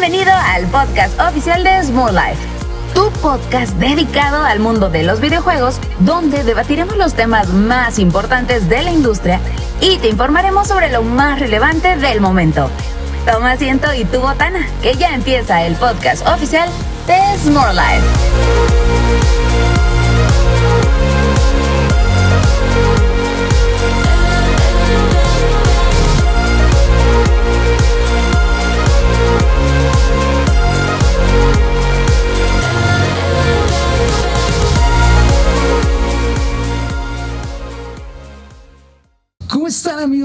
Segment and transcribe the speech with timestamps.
[0.00, 2.38] Bienvenido al podcast oficial de Small Life,
[2.94, 8.80] tu podcast dedicado al mundo de los videojuegos, donde debatiremos los temas más importantes de
[8.84, 9.40] la industria
[9.80, 12.70] y te informaremos sobre lo más relevante del momento.
[13.26, 16.70] Toma asiento y tu botana, que ya empieza el podcast oficial
[17.08, 18.06] de Small Life.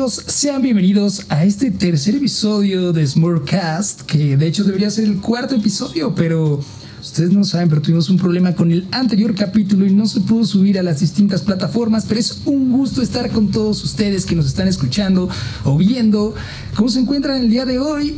[0.04, 0.24] Amigos?
[0.28, 5.56] Sean bienvenidos a este tercer episodio de Smurfcast, que de hecho debería ser el cuarto
[5.56, 6.60] episodio, pero
[7.02, 10.44] ustedes no saben, pero tuvimos un problema con el anterior capítulo y no se pudo
[10.44, 14.48] subir a las distintas plataformas, pero es un gusto estar con todos ustedes que nos
[14.48, 15.30] están escuchando
[15.64, 16.36] o viendo.
[16.76, 18.18] ¿Cómo se encuentran el día de hoy?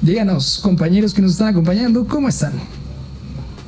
[0.00, 2.52] Díganos, compañeros que nos están acompañando, ¿cómo están?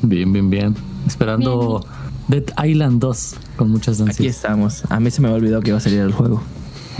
[0.00, 0.74] Bien, bien, bien.
[1.06, 1.84] Esperando
[2.28, 4.36] Dead Island 2 con muchas Aquí ansias.
[4.36, 4.82] estamos.
[4.88, 6.42] A mí se me había olvidado que iba a salir el juego.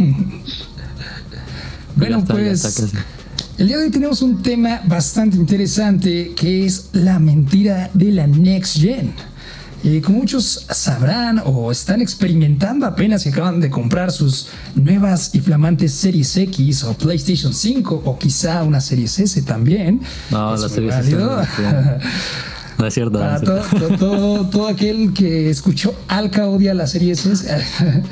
[1.96, 2.92] Bueno, está, pues
[3.58, 8.26] el día de hoy tenemos un tema bastante interesante que es la mentira de la
[8.26, 9.12] Next Gen.
[9.82, 15.40] Eh, como muchos sabrán o están experimentando apenas que acaban de comprar sus nuevas y
[15.40, 20.00] flamantes Series X o PlayStation 5 o quizá una Series S también.
[20.30, 21.42] No, Es la muy serie válido.
[22.78, 23.18] No es cierto.
[23.18, 23.88] no es todo, cierto.
[23.88, 27.28] todo, todo- todo aquel que escuchó Alca odia la serie S.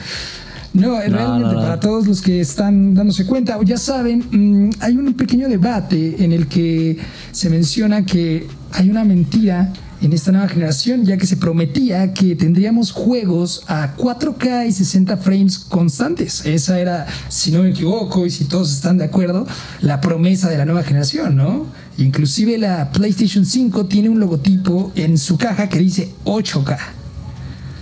[0.75, 1.61] No, realmente no, no.
[1.61, 6.23] para todos los que están dándose cuenta, o ya saben, mm, hay un pequeño debate
[6.23, 6.99] en el que
[7.33, 12.37] se menciona que hay una mentira en esta nueva generación, ya que se prometía que
[12.37, 16.45] tendríamos juegos a 4K y 60 frames constantes.
[16.47, 19.47] Esa era, si no me equivoco y si todos están de acuerdo,
[19.81, 21.67] la promesa de la nueva generación, ¿no?
[21.97, 26.98] Inclusive la PlayStation 5 tiene un logotipo en su caja que dice 8K.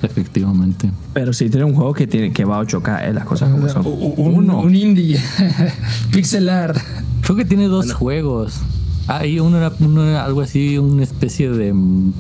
[0.07, 0.91] Efectivamente.
[1.13, 3.69] Pero sí tiene un juego que tiene que va a 8K, eh, las cosas como
[3.69, 3.85] son.
[3.87, 5.21] Un, un indie,
[6.13, 6.79] pixel art.
[7.23, 8.61] Creo que tiene dos juegos.
[9.09, 11.73] Ah, y uno era, uno era algo así, una especie de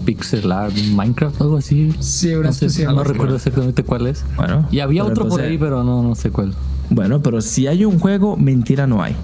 [0.04, 1.92] pixel art, Minecraft, algo así.
[1.98, 4.24] Sí, una No, sé, especie de no recuerdo exactamente cuál es.
[4.36, 6.54] Bueno, Y había otro por ahí, pero no, no sé cuál.
[6.90, 9.16] Bueno, pero si hay un juego, mentira no hay.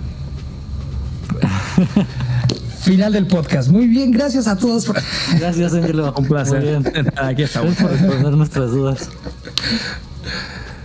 [2.83, 3.69] Final del podcast.
[3.69, 4.97] Muy bien, gracias a todos por...
[5.39, 6.13] Gracias, Angelo.
[6.19, 6.81] Un placer.
[6.81, 7.13] Muy bien.
[7.17, 7.77] Aquí estamos.
[7.77, 9.09] Gracias por responder nuestras dudas.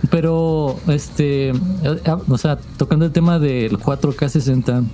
[0.08, 1.54] Pero, este, eh,
[2.06, 4.84] ah, o sea, tocando el tema del 4K 60,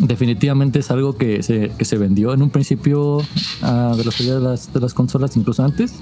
[0.00, 3.22] definitivamente es algo que se, que se vendió en un principio
[3.62, 5.94] ah, de la salida de las, de las consolas, incluso antes.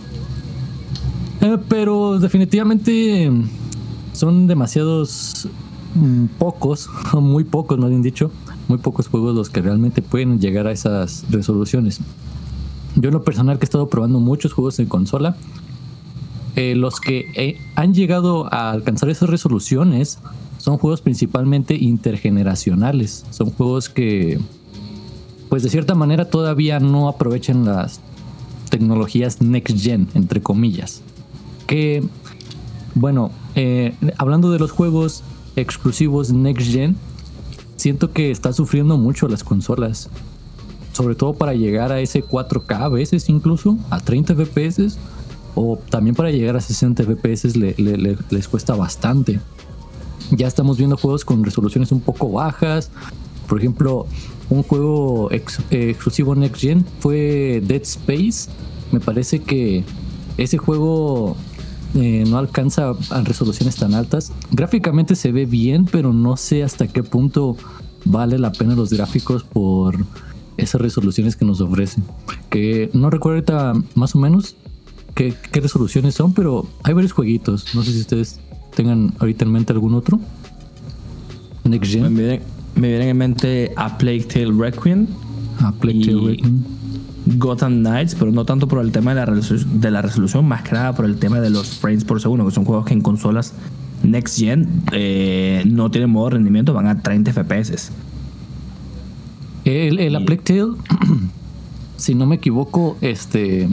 [1.43, 3.31] Eh, pero definitivamente
[4.15, 5.47] son demasiados
[5.94, 8.31] mm, pocos, muy pocos, más bien dicho,
[8.69, 12.00] muy pocos juegos los que realmente pueden llegar a esas resoluciones.
[12.97, 15.37] Yo en lo personal que he estado probando muchos juegos en consola,
[16.56, 20.19] eh, los que eh, han llegado a alcanzar esas resoluciones
[20.56, 23.27] son juegos principalmente intergeneracionales.
[23.31, 24.41] Son juegos que,
[25.50, 28.00] pues de cierta manera todavía no aprovechan las
[28.71, 31.03] tecnologías next gen, entre comillas.
[31.66, 32.03] Que,
[32.94, 35.22] bueno, eh, hablando de los juegos
[35.56, 36.97] exclusivos next gen,
[37.77, 40.09] siento que está sufriendo mucho las consolas
[40.93, 44.97] sobre todo para llegar a ese 4K a veces incluso, a 30 FPS,
[45.55, 49.39] o también para llegar a 60 FPS le- le- le- les cuesta bastante.
[50.31, 52.91] Ya estamos viendo juegos con resoluciones un poco bajas.
[53.47, 54.07] Por ejemplo,
[54.49, 58.49] un juego ex- eh, exclusivo Next Gen fue Dead Space.
[58.91, 59.85] Me parece que
[60.39, 61.37] ese juego
[61.95, 64.33] eh, no alcanza a resoluciones tan altas.
[64.51, 67.57] Gráficamente se ve bien, pero no sé hasta qué punto
[68.05, 69.97] vale la pena los gráficos por
[70.57, 72.05] esas resoluciones que nos ofrecen.
[72.51, 74.57] Que no recuerdo ahorita más o menos
[75.15, 77.75] qué, qué resoluciones son, pero hay varios jueguitos.
[77.75, 78.41] No sé si ustedes
[78.75, 80.19] tengan ahorita en mente algún otro.
[81.65, 82.15] Next Me Gen.
[82.16, 82.41] vienen,
[82.75, 85.07] me vienen en mente a Plague Tale Requiem,
[85.59, 86.63] Ah, Plague Tale Requiem.
[87.27, 90.63] Gotham Knights, pero no tanto por el tema de la, resolu- de la resolución, más
[90.63, 93.01] que nada por el tema de los frames por segundo, que son juegos que en
[93.01, 93.53] consolas
[94.05, 97.91] Next Gen eh, no tienen modo de rendimiento, van a 30 FPS.
[99.65, 100.73] El, el Y- Plague Tale,
[101.97, 103.69] si no me equivoco, este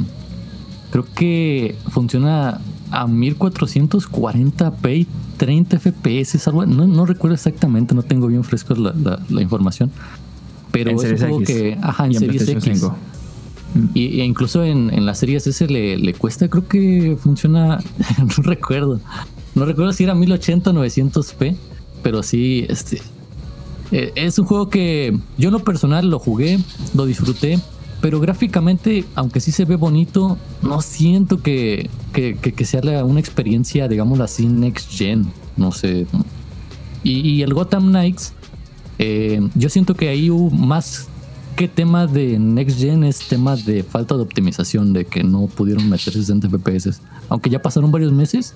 [0.91, 2.59] creo que funciona
[2.91, 5.07] a 1440p y
[5.37, 9.91] 30 FPS, algo, no, no recuerdo exactamente, no tengo bien fresco la, la- la información.
[10.71, 11.47] Pero es X.
[11.47, 12.63] que, ajá, en Series X.
[12.79, 12.95] 5.
[13.93, 17.79] Y, e incluso en, en las series S le, le cuesta, creo que funciona,
[18.19, 18.99] no recuerdo.
[19.55, 21.55] No recuerdo si era 1080 o 900p,
[22.01, 23.01] pero sí, este,
[23.93, 26.57] Eh, es un juego que yo en lo personal lo jugué,
[26.95, 27.59] lo disfruté,
[28.01, 33.87] pero gráficamente, aunque sí se ve bonito, no siento que, que, que, sea una experiencia,
[33.87, 35.27] digamos así, next gen.
[35.57, 36.07] No sé.
[37.03, 38.33] Y, el Gotham Knights,
[38.97, 41.07] eh, yo siento que ahí hubo más
[41.55, 45.89] que tema de next gen es tema de falta de optimización, de que no pudieron
[45.89, 47.01] meter 60 FPS.
[47.29, 48.55] Aunque ya pasaron varios meses,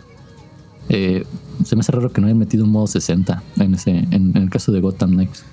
[0.90, 1.26] eh,
[1.64, 4.50] se me hace raro que no hayan metido un modo 60 en, ese, en, el
[4.50, 5.44] caso de Gotham Knights.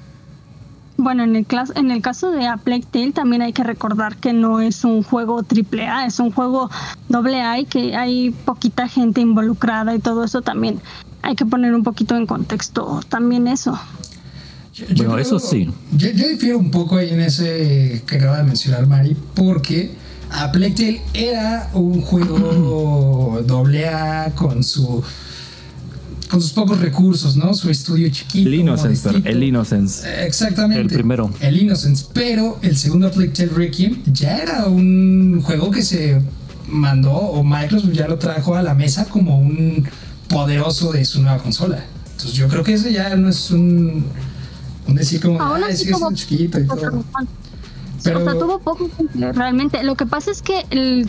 [0.96, 4.32] Bueno, en el, en el caso de A Plague Tale también hay que recordar que
[4.32, 6.70] no es un juego triple A, es un juego
[7.08, 10.80] doble A y que hay poquita gente involucrada y todo eso también.
[11.22, 13.78] Hay que poner un poquito en contexto también eso.
[14.96, 15.68] Bueno, eso sí.
[15.92, 19.92] Yo, difiero un poco ahí en ese que acaba de mencionar Mari, porque
[20.30, 25.02] A Plague Tale era un juego doble A con su
[26.30, 27.54] con sus pocos recursos, ¿no?
[27.54, 28.48] Su estudio chiquito.
[28.48, 30.26] El Innocence, el Innocence.
[30.26, 30.80] Exactamente.
[30.80, 31.30] El primero.
[31.40, 32.06] El Innocence.
[32.12, 36.20] Pero el segundo Plague Tale Requiem ya era un juego que se
[36.68, 39.86] mandó, o Microsoft ya lo trajo a la mesa como un
[40.28, 41.84] poderoso de su nueva consola.
[42.12, 44.04] Entonces yo creo que ese ya no es un
[44.86, 47.04] decir como, ah, sí, es chiquito y todo.
[48.02, 48.20] Pero...
[48.20, 49.82] O sea, tuvo poco realmente.
[49.82, 51.08] Lo que pasa es que el,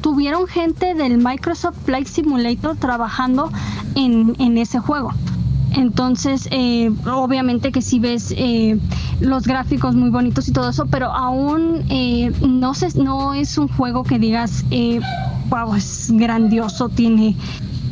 [0.00, 3.50] tuvieron gente del Microsoft Flight Simulator trabajando
[3.96, 5.12] en, en ese juego.
[5.76, 8.78] Entonces, eh, obviamente que si ves eh,
[9.20, 13.68] los gráficos muy bonitos y todo eso, pero aún eh, no, se, no es un
[13.68, 14.64] juego que digas,
[15.50, 17.36] wow, es grandioso, tiene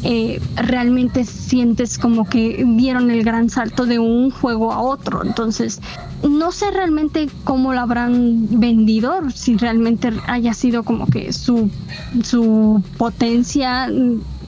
[0.05, 5.25] eh, realmente sientes como que dieron el gran salto de un juego a otro.
[5.25, 5.81] Entonces,
[6.23, 11.71] no sé realmente cómo lo habrán vendido, si realmente haya sido como que su,
[12.23, 13.89] su potencia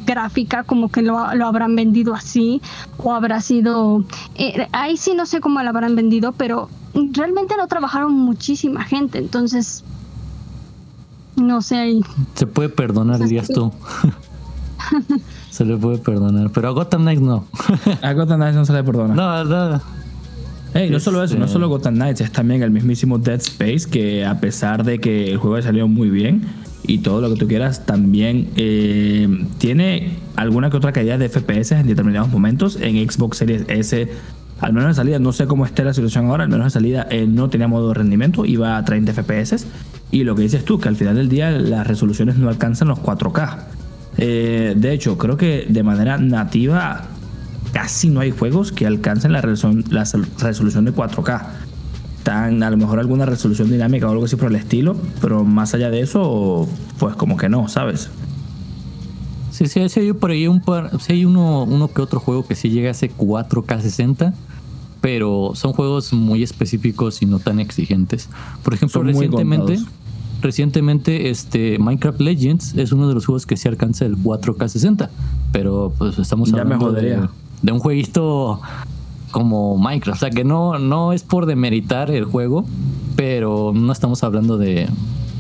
[0.05, 2.61] gráfica como que lo, habrán vendido así
[2.99, 4.05] o habrá sido
[4.37, 6.69] eh, ahí sí no sé cómo lo habrán vendido pero
[7.13, 9.19] realmente lo trabajaron muchísima gente.
[9.19, 9.85] Entonces
[11.37, 12.01] no sé ahí.
[12.35, 13.73] Se puede perdonar dirías tú
[15.57, 16.51] se le puede perdonar.
[16.51, 17.47] Pero a Gotham Knights no.
[18.03, 19.15] a Gotham Knights no se le perdona.
[19.15, 19.81] No, no.
[20.75, 24.27] Hey, no solo eso, no solo Gotham Knights, es también el mismísimo Dead Space, que
[24.27, 26.43] a pesar de que el juego salió muy bien
[26.87, 31.73] y todo lo que tú quieras, también eh, tiene alguna que otra caída de FPS
[31.73, 32.77] en determinados momentos.
[32.79, 34.09] En Xbox Series S,
[34.61, 37.07] al menos en salida, no sé cómo esté la situación ahora, al menos en salida
[37.11, 39.67] eh, no tenía modo de rendimiento, iba a 30 FPS.
[40.11, 42.99] Y lo que dices tú, que al final del día las resoluciones no alcanzan los
[42.99, 43.86] 4K.
[44.19, 47.05] Eh, de hecho, creo que de manera nativa
[47.73, 50.05] casi no hay juegos que alcancen la resolución, la
[50.39, 51.43] resolución de 4K.
[52.23, 55.75] Tan, a lo mejor alguna resolución dinámica o algo así por el estilo, pero más
[55.75, 56.69] allá de eso,
[56.99, 58.11] pues como que no, ¿sabes?
[59.53, 62.47] Sí, sí, sí hay por ahí un par, sí hay uno, uno que otro juego
[62.47, 64.35] que sí llega a ese 4K 60,
[65.01, 68.29] pero son juegos muy específicos y no tan exigentes.
[68.65, 69.79] Por ejemplo, recientemente
[70.41, 75.11] recientemente este Minecraft Legends es uno de los juegos que se alcanza el 4K 60,
[75.53, 77.21] pero pues estamos hablando de,
[77.63, 78.61] de, un jueguito
[79.31, 82.65] como Minecraft, o sea que no, no es por demeritar el juego,
[83.17, 84.89] pero no estamos hablando de,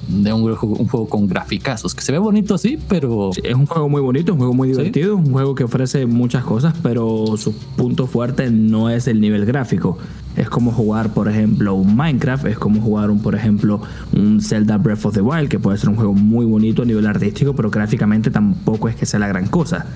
[0.08, 3.30] de un, un, juego con graficazos, que se ve bonito, sí, pero...
[3.42, 6.74] es un juego muy bonito, un juego muy divertido, un juego que ofrece muchas cosas,
[6.82, 9.98] pero su punto fuerte no es el nivel gráfico.
[10.36, 13.80] Es como jugar, por ejemplo, un Minecraft, es como jugar, un, por ejemplo,
[14.12, 17.06] un Zelda Breath of the Wild, que puede ser un juego muy bonito a nivel
[17.06, 19.86] artístico, pero gráficamente tampoco es que sea la gran cosa.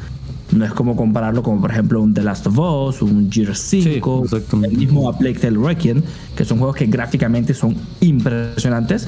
[0.53, 4.25] No es como compararlo con, por ejemplo, un The Last of Us, un Gear 5,
[4.65, 6.03] el mismo A Plague Tale Requiem,
[6.35, 9.07] que son juegos que gráficamente son impresionantes,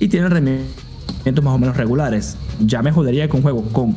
[0.00, 2.36] y tienen rendimientos más o menos regulares.
[2.58, 3.94] Ya me jodería que un juego con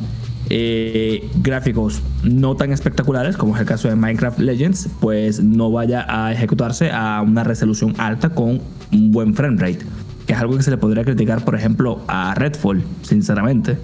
[0.49, 6.05] eh, gráficos no tan espectaculares, como es el caso de Minecraft Legends, pues no vaya
[6.07, 9.79] a ejecutarse a una resolución alta con un buen frame rate.
[10.27, 13.77] Que es algo que se le podría criticar, por ejemplo, a Redfall, sinceramente.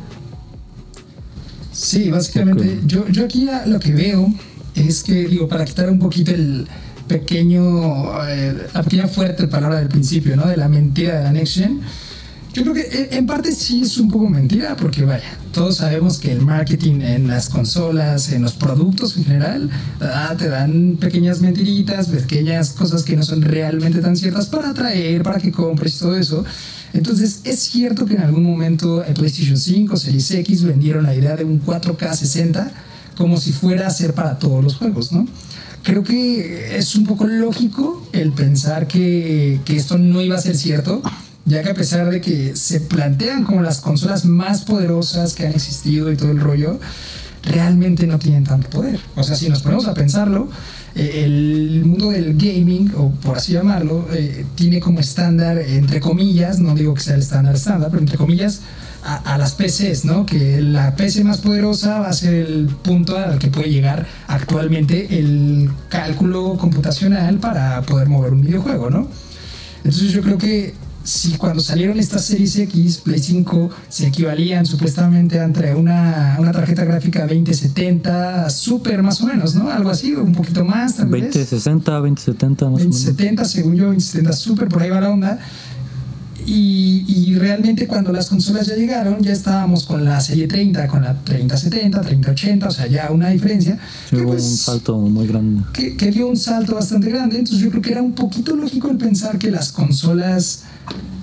[1.72, 4.28] Sí, básicamente, yo, yo aquí lo que veo
[4.76, 6.68] es que, digo, para quitar un poquito el,
[7.10, 10.48] pequeño, eh, la pequeña fuerte palabra del principio, ¿no?
[10.48, 11.82] De la mentira de la Next Gen
[12.53, 16.18] yo creo que eh, en parte sí es un poco mentira, porque vaya, todos sabemos
[16.18, 19.70] que el marketing en las consolas, en los productos en general,
[20.01, 25.22] ah, te dan pequeñas mentiritas, pequeñas cosas que no son realmente tan ciertas para atraer,
[25.22, 26.44] para que compres y todo eso.
[26.94, 31.36] Entonces, es cierto que en algún momento en PlayStation 5, Series X vendieron la idea
[31.36, 32.72] de un 4K 60
[33.15, 35.27] como si fuera a ser para todos los juegos, ¿no?
[35.84, 40.58] Creo que es un poco lógico el pensar que, que esto no iba a ser
[40.58, 41.01] cierto
[41.46, 45.53] ya que a pesar de que se plantean como las consolas más poderosas que han
[45.53, 46.79] existido y todo el rollo,
[47.43, 49.00] realmente no tienen tanto poder.
[49.15, 50.50] O sea, si nos ponemos a pensarlo,
[50.96, 56.60] eh, el mundo del gaming, o por así llamarlo, eh, tiene como estándar, entre comillas,
[56.60, 58.62] no digo que sea el estándar estándar, pero entre comillas,
[59.03, 60.25] a, las PCs, ¿no?
[60.25, 65.19] Que la PC más poderosa va a ser el punto al que puede llegar actualmente
[65.19, 69.08] el cálculo computacional para poder mover un videojuego, ¿no?
[69.86, 75.38] Entonces yo creo que si cuando salieron estas series X, Play 5, se equivalían supuestamente
[75.38, 79.70] entre una, una tarjeta gráfica 2070 Super más o menos, ¿no?
[79.70, 80.98] Algo así, un poquito más.
[80.98, 85.39] 2060, 2070 más 2070, según yo, 2070 Super, por ahí va la onda.
[86.51, 91.13] Y, realmente cuando las consolas ya llegaron, ya estábamos con la serie 30, con la
[91.24, 93.77] 3070, 3080, o sea, ya una diferencia.
[94.10, 95.63] que, pues, un salto muy grande.
[95.72, 98.89] Que, que, dio un salto bastante grande, entonces yo creo que era un poquito lógico
[98.89, 100.63] el pensar que las consolas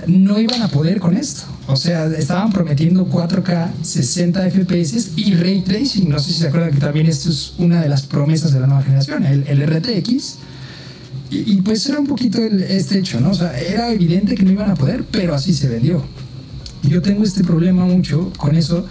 [0.07, 1.43] no iban a poder con esto.
[1.67, 6.09] O sea, estaban prometiendo 4K, 60 FPS y Ray Tracing.
[6.09, 8.69] No sé si se acuerdan que también esto es una de las promesas de la
[8.69, 10.39] nueva generación, el, el RTX
[11.31, 13.31] y, pues era un poquito este hecho, ¿no?
[13.31, 16.03] O sea, era evidente que no iban a poder, pero así se vendió.
[16.83, 18.87] Yo tengo este problema mucho con eso,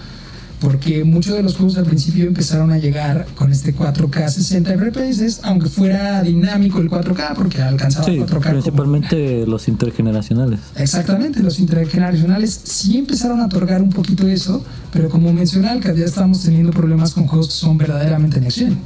[0.60, 5.40] porque muchos de los juegos al principio empezaron a llegar con este 4K 60 FPS,
[5.44, 8.50] aunque fuera dinámico el 4K, porque alcanzaba sí, 4K.
[8.50, 10.60] Principalmente los intergeneracionales.
[10.76, 14.62] Exactamente, los intergeneracionales sí empezaron a otorgar un poquito eso,
[14.92, 18.78] pero como mencioné, que ya estamos teniendo problemas con juegos que son verdaderamente en acción.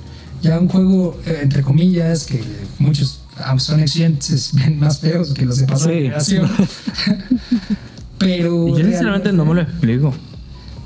[0.42, 2.42] Ya un juego, eh, entre comillas, que
[2.78, 3.19] muchos
[3.58, 6.50] son exigentes, ven más feos que los de pasada generación.
[8.18, 8.68] Pero.
[8.68, 10.14] yo sinceramente no me lo explico.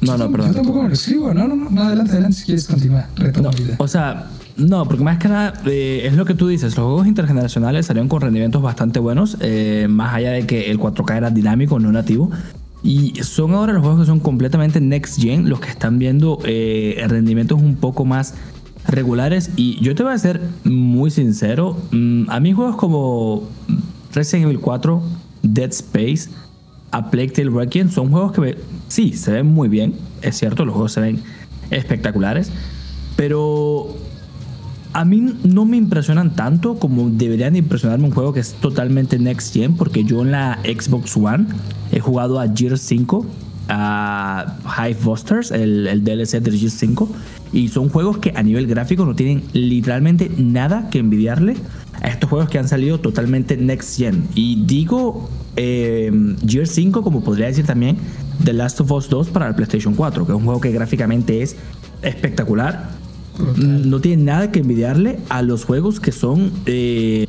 [0.02, 0.50] No, no, perdón.
[0.50, 1.34] Yo tampoco me lo escribo.
[1.34, 1.82] No, no, no.
[1.82, 3.08] adelante, adelante si quieres continuar.
[3.16, 6.76] Retoma O sea, no, porque más que nada eh, es lo que tú dices.
[6.76, 11.18] Los juegos intergeneracionales salieron con rendimientos bastante buenos, eh, más allá de que el 4K
[11.18, 12.30] era dinámico, no nativo.
[12.84, 17.04] Y son ahora los juegos que son completamente next gen, los que están viendo eh,
[17.08, 18.36] rendimientos un poco más
[18.88, 19.52] regulares.
[19.56, 21.78] Y yo te voy a ser muy sincero.
[21.92, 23.44] Mm, a mí juegos como
[24.14, 25.02] Resident Evil 4,
[25.42, 26.30] Dead Space,
[26.92, 29.96] A Plague Tale Requiem son juegos que sí, se ven muy bien.
[30.22, 31.22] Es cierto, los juegos se ven
[31.70, 32.52] espectaculares.
[33.16, 33.96] Pero
[34.94, 39.54] a mí no me impresionan tanto como deberían impresionarme un juego que es totalmente next
[39.54, 41.48] gen, porque yo en la Xbox One
[41.92, 43.26] he jugado a Gears 5,
[43.70, 47.10] a Hive Busters, el, el DLC de Gears 5,
[47.54, 51.56] y son juegos que a nivel gráfico no tienen literalmente nada que envidiarle
[52.02, 54.28] a estos juegos que han salido totalmente next gen.
[54.36, 56.12] Y digo eh,
[56.46, 57.98] Gear 5 como podría decir también
[58.44, 61.42] The Last of Us 2 para el PlayStation 4, que es un juego que gráficamente
[61.42, 61.56] es
[62.02, 62.90] espectacular.
[63.58, 67.28] No tiene nada que envidiarle a los juegos que son eh,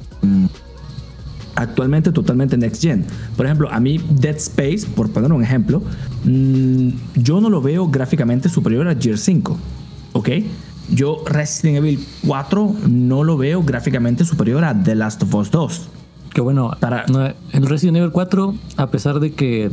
[1.56, 3.04] actualmente totalmente next gen.
[3.36, 5.82] Por ejemplo, a mí Dead Space, por poner un ejemplo,
[6.24, 9.58] mm, yo no lo veo gráficamente superior a Gear 5.
[10.14, 10.28] ¿ok?
[10.90, 15.88] Yo Resident Evil 4 no lo veo gráficamente superior a The Last of Us 2.
[16.32, 17.04] Que bueno, para
[17.52, 19.70] el Resident Evil 4, a pesar de que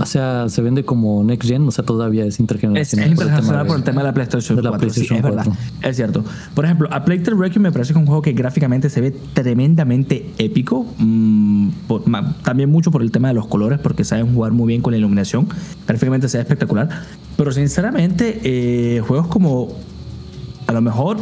[0.00, 3.06] o sea, se vende como next gen, o sea, todavía es intergeneracional.
[3.06, 5.46] Es, internacional por el tema de la PlayStation, 4, sí, es verdad.
[5.82, 6.24] Es cierto.
[6.54, 9.00] Por ejemplo, a Plague Tale Requiem me parece que es un juego que gráficamente se
[9.00, 10.86] ve tremendamente épico.
[10.98, 11.70] Mm,
[12.42, 14.98] también mucho por el tema de los colores, porque saben jugar muy bien con la
[14.98, 15.48] iluminación.
[15.86, 16.88] Gráficamente se ve espectacular.
[17.36, 19.68] Pero sinceramente, eh, juegos como
[20.66, 21.18] a lo mejor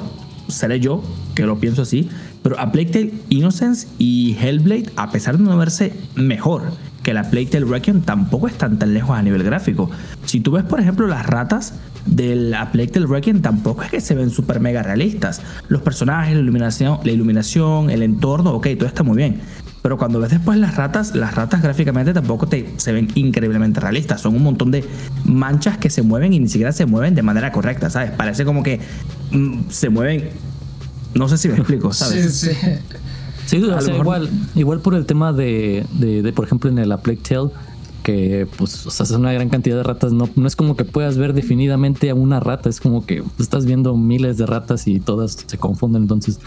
[0.48, 1.02] seré yo
[1.34, 2.08] que lo pienso así,
[2.42, 6.62] pero a Plague Tale Innocence y Hellblade, a pesar de no verse mejor
[7.04, 9.88] que la Plague Tale Requiem, tampoco están tan lejos a nivel gráfico.
[10.24, 11.74] Si tú ves, por ejemplo, las ratas
[12.06, 15.40] de la Plague Tale Requiem, tampoco es que se ven súper mega realistas.
[15.68, 19.40] Los personajes, la iluminación, la iluminación, el entorno, ok, todo está muy bien.
[19.82, 24.22] Pero cuando ves después las ratas, las ratas gráficamente tampoco te, se ven increíblemente realistas.
[24.22, 24.82] Son un montón de
[25.24, 28.10] manchas que se mueven y ni siquiera se mueven de manera correcta, ¿sabes?
[28.12, 28.80] Parece como que
[29.30, 30.30] mm, se mueven.
[31.14, 32.34] No sé si me explico, ¿sabes?
[32.34, 32.56] Sí, sí.
[33.46, 37.50] Sí, igual, igual por el tema de, de, por ejemplo, en el A Plague Tale,
[38.02, 40.84] que pues o sea, es una gran cantidad de ratas, no, no es como que
[40.84, 45.00] puedas ver definidamente a una rata, es como que estás viendo miles de ratas y
[45.00, 46.38] todas se confunden, entonces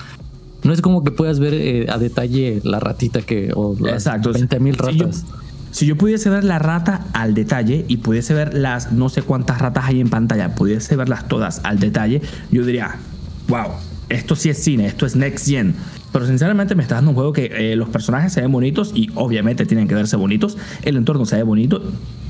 [0.64, 4.60] no es como que puedas ver eh, a detalle la ratita que o las 20
[4.60, 5.26] mil ratas.
[5.72, 9.60] Si yo, pudiese ver la rata al detalle y pudiese ver las no sé cuántas
[9.60, 12.96] ratas hay en pantalla, pudiese verlas todas al detalle, yo diría,
[13.48, 13.74] wow,
[14.10, 15.76] esto sí es cine, esto es next gen.
[16.12, 19.10] Pero sinceramente me está dando un juego que eh, los personajes se ven bonitos y
[19.16, 21.82] obviamente tienen que verse bonitos, el entorno se ve bonito,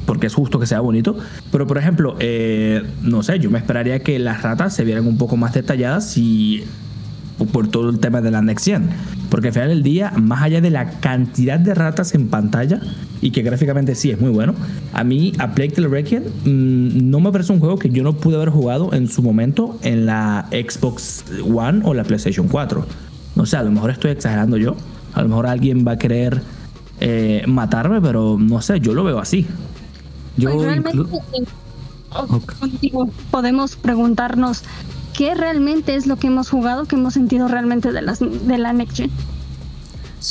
[0.05, 1.17] porque es justo que sea bonito.
[1.51, 5.17] Pero por ejemplo, eh, no sé, yo me esperaría que las ratas se vieran un
[5.17, 6.63] poco más detalladas si
[7.45, 8.89] por todo el tema de la Next Gen.
[9.29, 12.81] Porque al final del día, más allá de la cantidad de ratas en pantalla,
[13.21, 14.53] y que gráficamente sí es muy bueno,
[14.93, 18.13] a mí, a Plague Tale Requiem, mm, no me parece un juego que yo no
[18.13, 22.85] pude haber jugado en su momento en la Xbox One o la PlayStation 4.
[23.35, 24.75] No sé, a lo mejor estoy exagerando yo.
[25.13, 26.41] A lo mejor alguien va a querer
[26.99, 29.45] eh, matarme, pero no sé, yo lo veo así.
[30.37, 30.97] Yo pues realmente,
[33.31, 34.63] podemos preguntarnos
[35.17, 38.71] qué realmente es lo que hemos jugado, que hemos sentido realmente de, las, de la
[38.71, 39.11] Next Gen.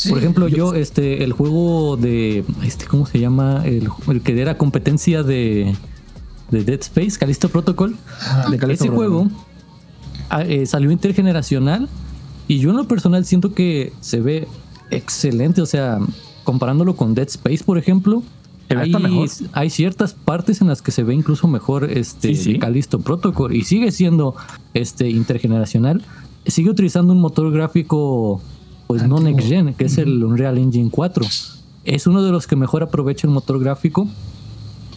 [0.08, 3.64] Por ejemplo, yo, este, el juego de, este, ¿cómo se llama?
[3.64, 3.90] El,
[4.22, 5.74] que era competencia de,
[6.52, 7.96] de Dead Space, Callisto Protocol.
[8.48, 9.28] de ese juego
[10.30, 11.88] ah, eh, salió intergeneracional
[12.46, 14.46] y yo en lo personal siento que se ve
[14.90, 15.98] excelente, o sea,
[16.44, 18.22] comparándolo con Dead Space, por ejemplo,
[19.52, 23.62] hay, ciertas partes en las que se ve incluso mejor este sí, Callisto Protocol y
[23.62, 24.34] sigue siendo
[24.74, 26.02] este intergeneracional.
[26.46, 28.40] Sigue utilizando un motor gráfico
[28.86, 31.24] pues no next gen, que es el Unreal Engine 4.
[31.84, 34.08] Es uno de los que mejor aprovecha el motor gráfico,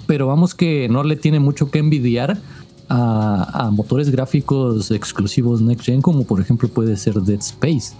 [0.07, 2.39] pero vamos que no le tiene mucho que envidiar
[2.88, 7.93] a, motores gráficos exclusivos next gen, como por ejemplo puede ser Dead Space.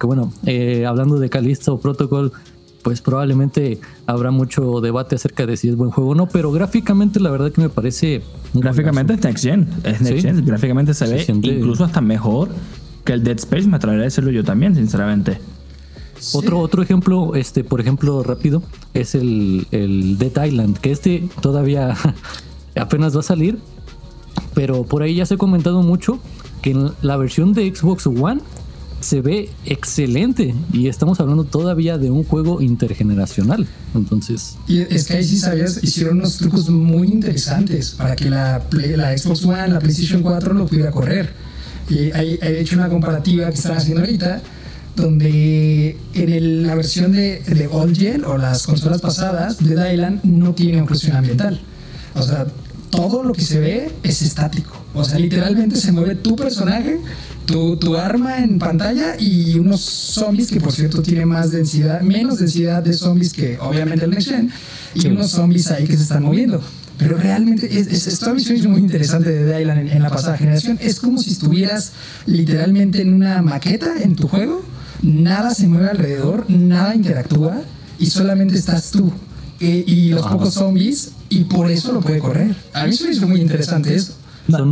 [0.00, 2.32] Que bueno, eh, hablando de Callisto Protocol,
[2.82, 7.20] pues probablemente habrá mucho debate acerca de si es buen juego o no, pero gráficamente
[7.20, 8.22] la verdad que me parece...
[8.54, 12.50] Gráficamente es Next Gen, es Next Gen, gráficamente se, ve incluso hasta mejor
[13.04, 15.38] que el Dead Space, me atrevería a decirlo yo también, sinceramente.
[16.34, 18.62] Otro, otro ejemplo, este, por ejemplo, rápido,
[18.94, 21.96] es el, el Dead Island, que este todavía
[22.76, 23.58] apenas va a salir,
[24.54, 26.20] pero por ahí ya se ha comentado mucho
[26.60, 28.40] que en la versión de Xbox One
[29.02, 33.66] se ve excelente y estamos hablando todavía de un juego intergeneracional.
[33.94, 38.62] Entonces, y es que ahí sí sabías, hicieron unos trucos muy interesantes para que la,
[38.70, 41.32] la Xbox One, la PlayStation 4 lo pudiera correr.
[41.90, 44.40] Y he hecho una comparativa que están haciendo ahorita
[44.96, 50.54] donde en la versión de, de All Gen o las consolas pasadas de Dylan no
[50.54, 51.60] tiene occlusión ambiental.
[52.14, 52.46] O sea,
[52.90, 54.81] todo lo que se ve es estático.
[54.94, 57.00] O sea, literalmente se mueve tu personaje
[57.46, 62.82] tu, arma en pantalla y unos zombies que por cierto tienen más densidad, menos densidad
[62.82, 64.50] de zombies que obviamente el Next Gen,
[64.94, 66.62] y unos zombies ahí que se están moviendo.
[66.98, 70.36] Pero realmente es, es, esta visión es muy interesante de Dylan en, en, la pasada
[70.36, 70.78] generación.
[70.80, 71.92] Es como si estuvieras
[72.26, 74.62] literalmente en una maqueta en tu juego,
[75.02, 77.62] nada se mueve alrededor, nada interactúa
[77.98, 79.10] y solamente estás tú
[79.58, 82.54] eh, y los pocos zombies y por eso lo puede correr.
[82.72, 84.21] A mí me hizo muy interesante eso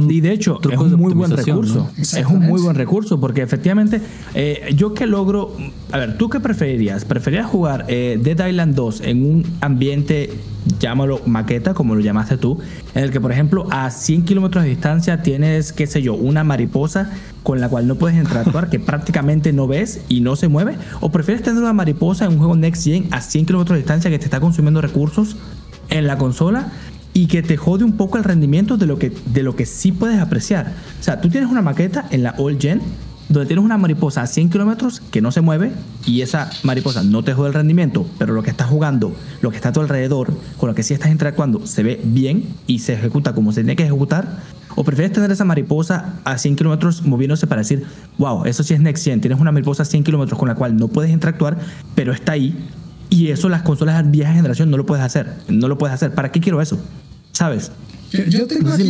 [0.08, 1.90] y de hecho, es un muy buen recurso.
[1.98, 4.00] Es un muy buen recurso porque efectivamente,
[4.34, 5.56] eh, yo que logro.
[5.92, 7.04] A ver, ¿tú qué preferirías?
[7.04, 10.32] ¿Preferirías jugar eh, Dead Island 2 en un ambiente,
[10.78, 12.58] llámalo maqueta, como lo llamaste tú,
[12.94, 16.44] en el que, por ejemplo, a 100 kilómetros de distancia tienes, qué sé yo, una
[16.44, 17.10] mariposa
[17.42, 20.76] con la cual no puedes interactuar, que prácticamente no ves y no se mueve?
[21.00, 24.10] ¿O prefieres tener una mariposa en un juego Next Gen a 100 kilómetros de distancia
[24.10, 25.36] que te está consumiendo recursos
[25.88, 26.72] en la consola?
[27.12, 29.92] Y que te jode un poco el rendimiento de lo que, de lo que sí
[29.92, 30.74] puedes apreciar.
[30.98, 32.80] O sea, tú tienes una maqueta en la All Gen
[33.30, 35.72] donde tienes una mariposa a 100 kilómetros que no se mueve
[36.04, 39.56] y esa mariposa no te jode el rendimiento, pero lo que estás jugando, lo que
[39.56, 42.94] está a tu alrededor, con lo que sí estás interactuando, se ve bien y se
[42.94, 44.40] ejecuta como se tiene que ejecutar.
[44.74, 47.84] ¿O prefieres tener esa mariposa a 100 kilómetros moviéndose para decir,
[48.18, 50.76] wow, eso sí es Next Gen, tienes una mariposa a 100 kilómetros con la cual
[50.76, 51.56] no puedes interactuar,
[51.94, 52.56] pero está ahí
[53.10, 55.34] y eso las consolas de vieja generación no lo puedes hacer.
[55.48, 56.14] No lo puedes hacer.
[56.14, 56.78] ¿Para qué quiero eso?
[57.32, 57.72] ¿Sabes?
[58.12, 58.88] Yo, tengo aquí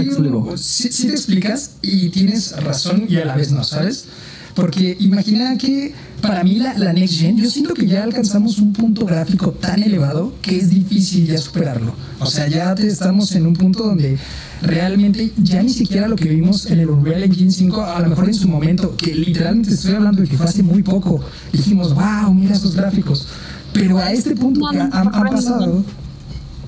[0.57, 4.07] si, te explicas y tienes razón y a la vez no, ¿sabes?
[4.55, 8.73] Porque imagina que para mí la, la, Next Gen, yo siento que ya alcanzamos un
[8.73, 11.95] punto gráfico tan elevado que es difícil ya superarlo.
[12.19, 14.19] O sea, ya estamos en un punto donde
[14.63, 18.27] realmente ya ni siquiera lo que vimos en el Unreal Engine 5, a lo mejor
[18.27, 21.21] en su momento, que literalmente estoy hablando de que fue hace muy poco,
[21.53, 23.27] dijimos, wow, mira esos gráficos.
[23.81, 25.83] Pero a este punto que han, pasado,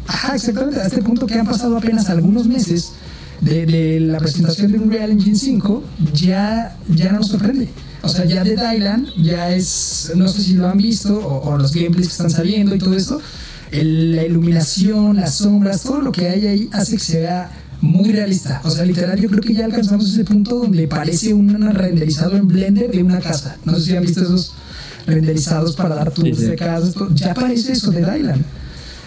[0.07, 2.93] ajá, exactamente, a este punto que han pasado apenas algunos meses
[3.43, 7.69] de, la presentación de Unreal Engine 5, ya, ya no nos sorprende.
[8.01, 11.75] O sea, ya de Dylan, ya es, no sé si lo han visto, o, los
[11.75, 13.21] gameplays que están saliendo y todo eso,
[13.71, 17.51] la iluminación, las sombras, todo lo que hay ahí hace que sea
[17.83, 18.63] muy realista.
[18.65, 22.49] O sea, literal, yo creo que ya alcanzamos ese punto donde parece un renderizado en
[22.49, 23.59] Blender de una casa.
[23.67, 24.55] No sé si han visto esos
[25.07, 28.45] renderizados para dar tours de casa, ya parece eso de Dylan.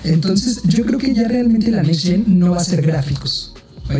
[0.04, 3.54] Entonces, yo creo que ya realmente la Next Gen no va a ser gráficos.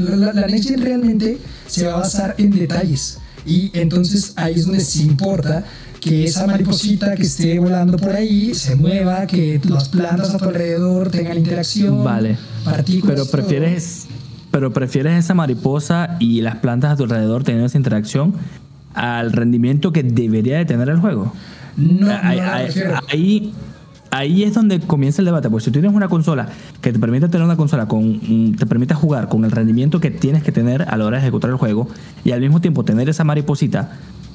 [0.00, 3.18] La, la, Next Gen realmente se va a basar en detalles.
[3.46, 5.64] Y entonces ahí es donde se importa
[6.00, 10.44] que esa mariposita que esté volando por ahí se mueva, que las plantas a tu
[10.46, 12.36] alrededor tengan interacción, vale.
[12.64, 13.16] partículas.
[13.16, 14.06] Pero prefieres,
[14.50, 18.34] pero prefieres esa mariposa y las plantas a tu alrededor teniendo esa interacción
[18.94, 21.32] al rendimiento que debería de tener el juego.
[21.76, 22.44] No, ahí, no
[23.08, 23.52] ahí-
[24.10, 25.48] ahí- es donde comienza el debate.
[25.48, 26.48] Porque si tú tienes una consola
[26.80, 28.54] que te permite tener una consola con.
[28.56, 31.50] te permite jugar con el rendimiento que tienes que tener a la hora de ejecutar
[31.50, 31.88] el juego
[32.24, 33.92] y al mismo tiempo tener esa mariposita.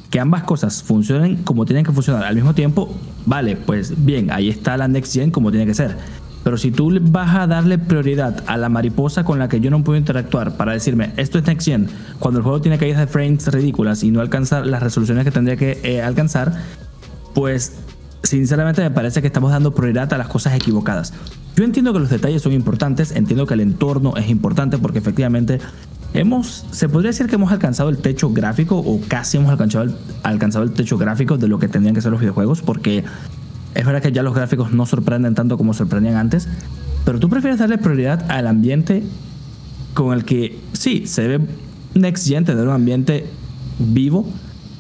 [0.10, 4.48] Que ambas cosas funcionen como tienen que funcionar al mismo tiempo, vale, pues bien, ahí
[4.48, 5.98] está la Next Gen como tiene que ser.
[6.44, 9.84] Pero si tú vas a darle prioridad a la mariposa con la que yo no
[9.84, 11.88] puedo interactuar para decirme esto es Next Gen,
[12.20, 15.56] cuando el juego tiene caídas de frames ridículas y no alcanzar las resoluciones que tendría
[15.56, 16.54] que eh, alcanzar,
[17.34, 17.78] pues
[18.24, 21.14] sinceramente me parece que estamos dando prioridad a las cosas equivocadas.
[21.56, 25.60] Yo entiendo que los detalles son importantes, entiendo que el entorno es importante porque efectivamente
[26.14, 30.64] hemos, se podría decir que hemos alcanzado el techo gráfico o casi hemos alcanzado alcanzado
[30.64, 33.04] el techo gráfico de lo que tendrían que ser los videojuegos porque
[33.76, 36.48] es verdad que ya los gráficos no sorprenden tanto como sorprendían antes,
[37.06, 39.04] pero tú prefieres darle prioridad al ambiente
[39.94, 41.40] con el que sí, se ve
[41.94, 43.28] Next Gen tener un ambiente
[43.80, 44.28] vivo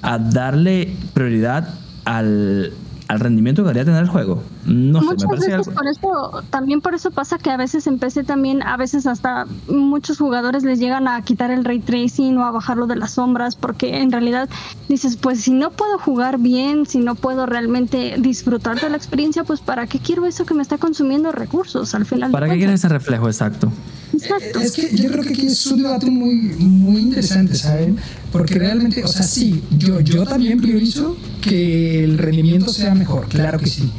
[0.01, 1.69] a darle prioridad
[2.05, 2.73] al,
[3.07, 4.41] al rendimiento que debería tener el juego.
[4.65, 7.57] No sé, me Muchas parece veces algo- por eso, también por eso pasa que a
[7.57, 11.79] veces en PC también, a veces hasta muchos jugadores les llegan a quitar el ray
[11.79, 14.49] tracing o a bajarlo de las sombras, porque en realidad
[14.89, 19.43] dices, pues si no puedo jugar bien, si no puedo realmente disfrutar de la experiencia,
[19.43, 22.31] pues para qué quiero eso que me está consumiendo recursos al final.
[22.31, 23.71] ¿Para qué quieres ese reflejo exacto?
[24.13, 24.59] Exacto.
[24.61, 27.97] Es que yo creo que aquí es un debate muy, muy interesante, ¿saben?
[28.31, 33.59] Porque realmente, o sea, sí, yo, yo también priorizo que el rendimiento sea mejor, claro
[33.59, 33.89] que sí.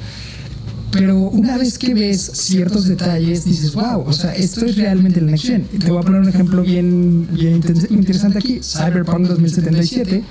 [0.91, 5.27] Pero una vez que ves ciertos detalles, dices, wow, o sea, esto es realmente el
[5.27, 5.65] Next Gen.
[5.65, 8.61] Te voy a poner un ejemplo bien, bien inter- interesante aquí.
[8.63, 10.23] Cyberpunk 2077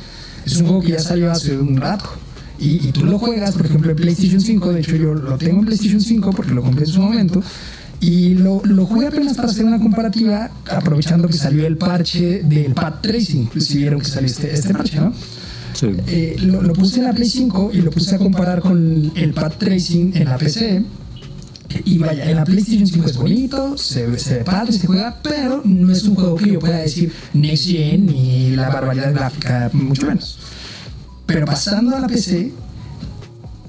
[0.46, 2.06] es un juego que ya salió hace un rato.
[2.60, 4.72] Y, y tú lo juegas, por ejemplo, en PlayStation 5.
[4.72, 7.43] De hecho, yo lo tengo en PlayStation 5 porque lo compré en su momento.
[8.05, 12.73] Y lo, lo jugué apenas para hacer una comparativa, aprovechando que salió el parche del
[12.73, 13.49] Pad Tracing.
[13.59, 15.13] Si vieron que salió este, este parche, ¿no?
[15.73, 15.87] Sí.
[16.07, 19.33] Eh, lo, lo puse en la Play 5 y lo puse a comparar con el
[19.33, 20.83] Pad Tracing en la PC.
[21.85, 25.17] Y vaya, en la PlayStation 5 es bonito, se, ve- se ve padre, se juega,
[25.23, 29.69] pero no es un juego que yo pueda decir Next Gen ni la barbaridad gráfica,
[29.73, 30.37] mucho menos.
[31.25, 32.51] Pero pasando a la PC,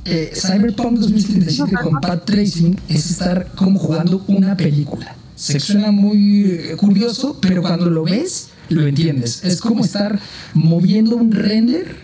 [0.05, 5.17] eh, Cyberpunk 2077 con Pad Tracing es estar como jugando una película.
[5.35, 9.43] Se suena muy eh, curioso, pero cuando lo ves, lo entiendes.
[9.45, 10.19] Es como estar
[10.55, 11.97] moviendo un render,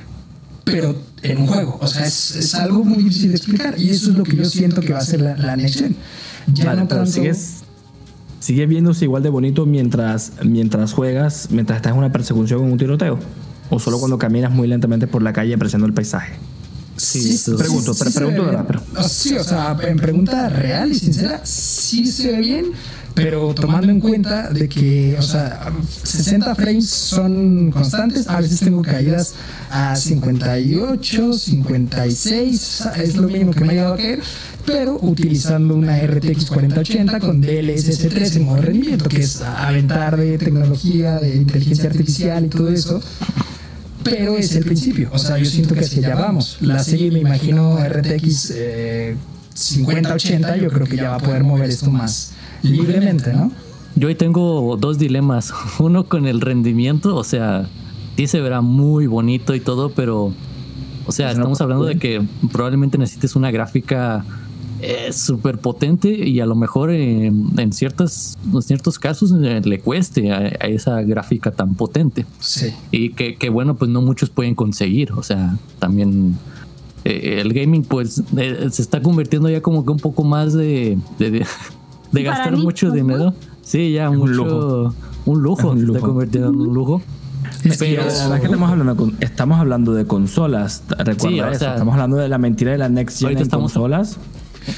[0.65, 1.79] pero en un juego.
[1.81, 3.79] O sea, es, es algo muy difícil de explicar.
[3.79, 5.95] Y eso es lo que yo siento que va a ser la, la Next Gen.
[6.53, 7.57] Ya Vale, no pero tanto- sigues,
[8.41, 12.79] sigue viéndose igual de bonito mientras, mientras juegas, mientras estás en una persecución en un
[12.79, 13.19] tiroteo.
[13.69, 16.33] O solo cuando caminas muy lentamente por la calle apreciando el paisaje.
[17.01, 18.57] Sí, pregunto, pero se pregunto de
[18.99, 22.67] O- Sí, o sea, en pregunta real y sincera, sí se ve bien,
[23.15, 25.73] pero tomando en cuenta de que, o sea,
[26.05, 29.35] 60 frames son constantes, a veces tengo caídas
[29.71, 34.21] a 58, 56, es lo mínimo que me ha llegado a caer,
[34.67, 40.37] pero utilizando una RTX 4080 con DLSS 3 en modo rendimiento, que es aventar de
[40.39, 43.01] tecnología, de inteligencia artificial y todo eso
[44.03, 45.11] pero es el principio.
[45.13, 46.59] O sea, yo siento que hacia allá vamos.
[46.61, 49.17] La serie, me imagino, RTX eh,
[49.55, 52.33] 5080, yo creo que ya va a poder mover esto más
[52.63, 53.53] libremente, ¿no?
[53.97, 55.53] Yo ahí tengo dos dilemas.
[55.79, 57.69] Uno con el rendimiento, o sea,
[58.17, 60.33] sí se verá muy bonito y todo, pero,
[61.07, 64.25] o sea, estamos hablando de que probablemente necesites una gráfica
[64.83, 69.81] eh, súper potente y a lo mejor eh, en, ciertas, en ciertos casos eh, le
[69.81, 72.27] cueste a, a esa gráfica tan potente.
[72.39, 72.69] Sí.
[72.91, 75.13] Y que, que, bueno, pues no muchos pueden conseguir.
[75.13, 76.37] O sea, también
[77.05, 80.99] eh, el gaming pues eh, se está convirtiendo ya como que un poco más de,
[81.19, 81.47] de, de,
[82.13, 82.95] de gastar mí, mucho ¿no?
[82.95, 83.35] dinero.
[83.63, 84.95] Sí, ya un mucho, lujo.
[85.27, 86.07] Un lujo, Es un se está lujo.
[86.09, 87.03] convirtiendo en un lujo.
[87.65, 91.29] Es que Pero- yo- La verdad es que estamos hablando, estamos hablando de consolas, recuerda
[91.29, 91.59] Sí, o eso.
[91.59, 94.19] sea- estamos hablando de la mentira de la Next Gen en estamos- consolas.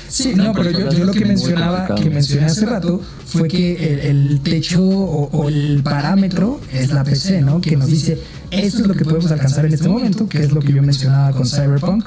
[0.09, 4.17] Sí, no, pero yo, yo lo que mencionaba, que mencioné hace rato, fue que el,
[4.31, 7.61] el techo o, o el parámetro es la PC, ¿no?
[7.61, 8.19] Que nos dice,
[8.51, 11.33] esto es lo que podemos alcanzar en este momento, que es lo que yo mencionaba
[11.33, 12.05] con Cyberpunk.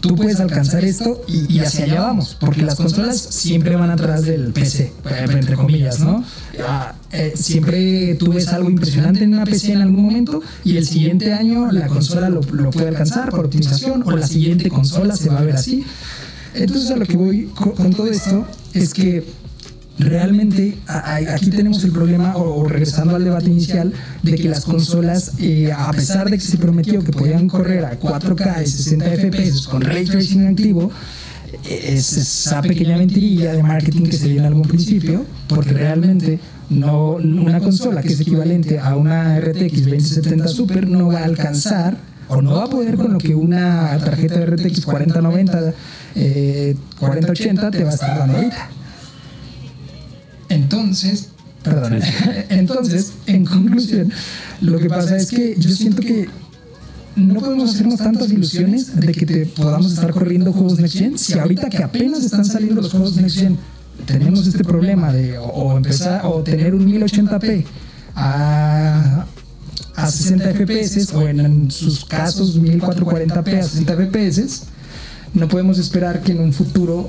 [0.00, 4.22] Tú puedes alcanzar esto y, y hacia allá vamos, porque las consolas siempre van atrás
[4.26, 4.92] del PC,
[5.32, 6.22] entre comillas, ¿no?
[6.68, 10.86] Ah, eh, siempre tú ves algo impresionante en una PC en algún momento y el
[10.86, 15.30] siguiente año la consola lo, lo puede alcanzar por optimización o la siguiente consola se
[15.30, 15.84] va a ver así.
[16.54, 19.24] Entonces a lo que voy con, con todo esto es que
[19.98, 24.48] realmente a- a- aquí tenemos el problema, o, o regresando al debate inicial, de que
[24.48, 28.66] las consolas, eh, a pesar de que se prometió que podían correr a 4K y
[28.66, 30.90] 60 FPS con ray tracing activo,
[31.68, 36.40] eh, es esa pequeña mentirilla de marketing que se dio en algún principio, porque realmente
[36.70, 41.98] no una consola que es equivalente a una RTX 2070 Super no va a alcanzar
[42.28, 45.74] o no va a poder con lo que una tarjeta de RTX 4090,
[46.14, 48.68] eh, 4080 te va a estar dando ahorita.
[50.48, 51.30] Entonces,
[51.62, 52.00] perdón,
[52.48, 54.12] entonces, en conclusión,
[54.60, 56.28] lo que pasa es que yo siento que
[57.16, 61.38] no podemos hacernos tantas ilusiones de que te podamos estar corriendo juegos Next Gen si
[61.38, 63.56] ahorita que apenas están saliendo los juegos Next Gen
[64.06, 67.64] tenemos este problema de o, empezar o tener un 1080p
[68.16, 69.26] a,
[69.96, 74.62] a 60 FPS o en, sus casos 1440p a 60 FPS,
[75.34, 77.08] no podemos esperar que en un futuro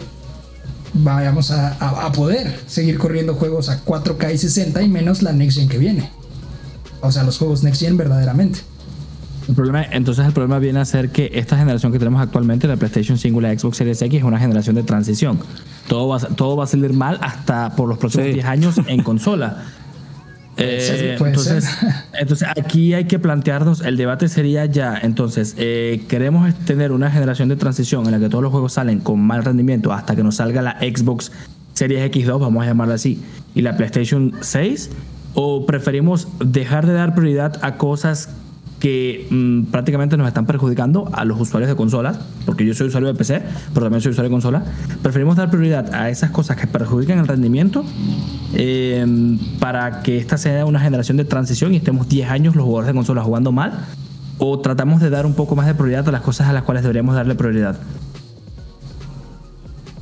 [0.93, 5.57] vayamos a, a, poder seguir corriendo juegos a 4K y 60 y menos la Next
[5.57, 6.09] Gen que viene.
[7.01, 8.59] O sea, los juegos Next Gen verdaderamente.
[9.47, 12.77] El problema, entonces el problema viene a ser que esta generación que tenemos actualmente, la
[12.77, 15.39] PlayStation 5 y la Xbox Series X, es una generación de transición.
[15.87, 19.65] Todo va, todo va a salir mal hasta por los próximos 10 años en consola.
[20.57, 21.67] Eh, entonces,
[22.13, 27.49] entonces aquí hay que plantearnos, el debate sería ya, entonces, eh, queremos tener una generación
[27.49, 30.35] de transición en la que todos los juegos salen con mal rendimiento hasta que nos
[30.35, 31.31] salga la Xbox
[31.73, 33.21] Series X2, vamos a llamarla así,
[33.53, 34.91] y la PlayStation 6,
[35.33, 38.29] o preferimos dejar de dar prioridad a cosas
[38.79, 43.07] que mm, prácticamente nos están perjudicando a los usuarios de consolas, porque yo soy usuario
[43.07, 43.41] de PC,
[43.73, 44.63] pero también soy usuario de consola,
[45.01, 47.83] preferimos dar prioridad a esas cosas que perjudican el rendimiento
[48.53, 52.87] em, para que esta sea una generación de transición y estemos 10 años los jugadores
[52.87, 53.85] de consola jugando mal,
[54.37, 56.83] o tratamos de dar un poco más de prioridad a las cosas a las cuales
[56.83, 57.77] deberíamos darle prioridad.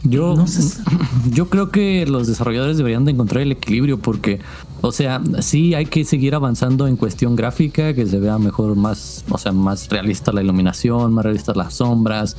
[0.03, 0.81] Yo, no sé.
[1.31, 4.39] yo creo que los desarrolladores deberían de encontrar el equilibrio porque,
[4.81, 9.23] o sea, sí hay que seguir avanzando en cuestión gráfica, que se vea mejor, más,
[9.29, 12.35] o sea, más realista la iluminación, más realista las sombras,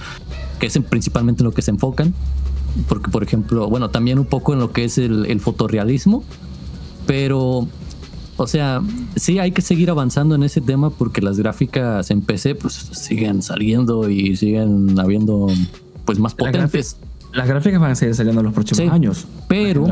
[0.59, 2.14] que es principalmente en lo que se enfocan.
[2.88, 6.24] Porque, por ejemplo, bueno, también un poco en lo que es el, el fotorrealismo,
[7.07, 7.68] pero
[8.37, 8.83] o sea,
[9.14, 13.42] sí hay que seguir avanzando en ese tema porque las gráficas en PC pues siguen
[13.42, 15.46] saliendo y siguen habiendo
[16.05, 16.96] pues más potentes.
[17.34, 19.26] Las gráficas van a seguir saliendo en los próximos años.
[19.48, 19.86] Pero,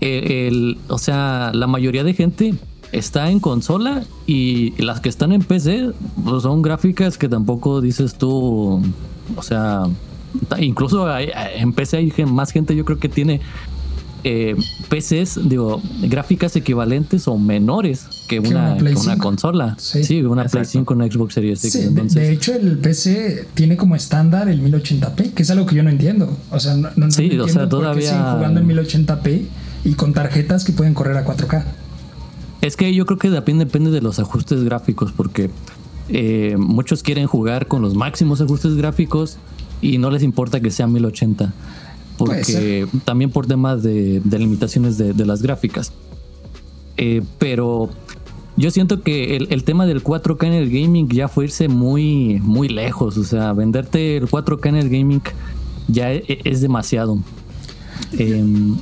[0.00, 2.54] el, o sea, la mayoría de gente
[2.92, 5.90] está en consola y las que están en PC
[6.24, 8.82] pues son gráficas que tampoco dices tú,
[9.34, 9.84] o sea,
[10.58, 13.40] incluso en PC hay más gente yo creo que tiene
[14.24, 14.54] eh,
[14.88, 19.76] PCs, digo, gráficas equivalentes o menores que una, una, consola.
[19.78, 22.14] Sí, una Play 5, una Xbox Series X.
[22.14, 25.90] De hecho, el PC tiene como estándar el 1080p, que es algo que yo no
[25.90, 26.36] entiendo.
[26.50, 28.08] O sea, no, no, sí, o sea, todavía...
[28.08, 29.42] siguen jugando en 1080p
[29.84, 31.64] y con tarjetas que pueden correr a 4K.
[32.60, 35.50] Es que yo creo que depende, depende de los ajustes gráficos, porque
[36.08, 39.36] eh, muchos quieren jugar con los máximos ajustes gráficos
[39.80, 41.52] y no les importa que sea 1080
[42.16, 45.92] porque también por temas de, limitaciones de, las gráficas.
[46.96, 47.90] Eh, pero
[48.62, 52.68] yo siento que el, tema del 4K en el gaming ya fue irse muy, muy
[52.68, 53.18] lejos.
[53.18, 55.20] O sea, venderte el 4K en el gaming
[55.88, 57.18] ya e, e, es, demasiado.
[58.12, 58.76] Em,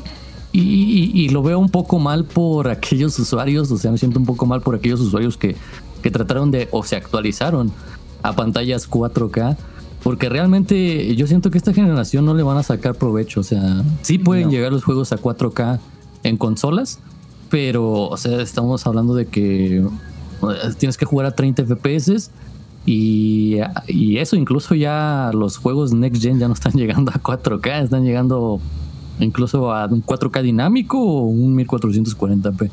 [0.52, 4.44] y, lo veo un poco mal por aquellos usuarios, o sea, me siento un poco
[4.44, 5.56] mal por aquellos usuarios que,
[6.02, 7.72] que trataron de o se actualizaron
[8.22, 9.56] a pantallas 4K
[10.02, 13.40] porque realmente yo siento que esta generación no le van a sacar provecho.
[13.40, 15.80] O sea, sí pueden llegar los juegos a 4K
[16.22, 16.98] en consolas,
[17.50, 19.84] pero, o sea, estamos hablando de que eh,
[20.78, 22.30] tienes que jugar a 30 FPS
[22.86, 27.84] y, y, eso incluso ya los juegos Next Gen ya no están llegando a 4K,
[27.84, 28.60] están llegando
[29.18, 32.70] incluso a un 4K dinámico o un 1440p.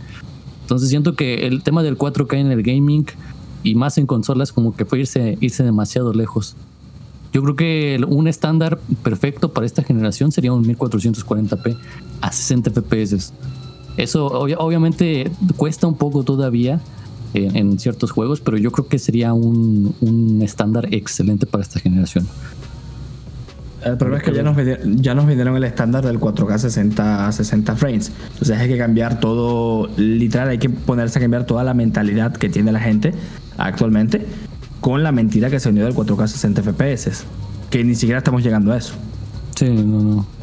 [0.61, 3.05] Entonces siento que el tema del 4K en el gaming
[3.63, 6.55] y más en consolas como que fue irse, irse demasiado lejos.
[7.33, 11.77] Yo creo que un estándar perfecto para esta generación sería un 1440p
[12.21, 13.33] a 60 fps.
[13.97, 16.79] Eso obviamente cuesta un poco todavía
[17.33, 22.27] en, ciertos juegos, pero yo creo que sería un, estándar excelente para esta generación.
[23.83, 24.57] El problema es que ya nos,
[25.01, 28.11] ya nos vendieron el estándar del 4K 60 60 frames.
[28.31, 32.49] Entonces hay que cambiar todo, literal, hay que ponerse a cambiar toda la mentalidad que
[32.49, 33.13] tiene la gente
[33.57, 34.25] actualmente
[34.81, 37.23] con la mentira que se unió del 4K 60 FPS,
[37.69, 38.93] que ni siquiera estamos llegando a eso.
[39.55, 40.36] Sí, no, no.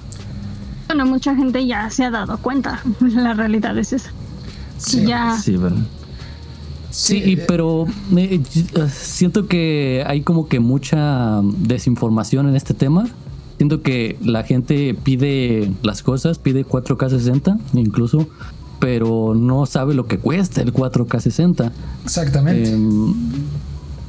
[0.86, 4.10] Bueno, mucha gente ya se ha dado cuenta, la realidad es esa.
[4.78, 5.38] Sí, ya.
[5.38, 5.76] Sí, pero...
[6.90, 8.40] Sí, pero eh,
[8.88, 13.08] siento que hay como que mucha desinformación en este tema.
[13.56, 18.28] Siento que la gente pide las cosas, pide 4K 60 incluso,
[18.78, 21.72] pero no sabe lo que cuesta el 4K 60.
[22.04, 22.70] Exactamente.
[22.70, 23.14] Em,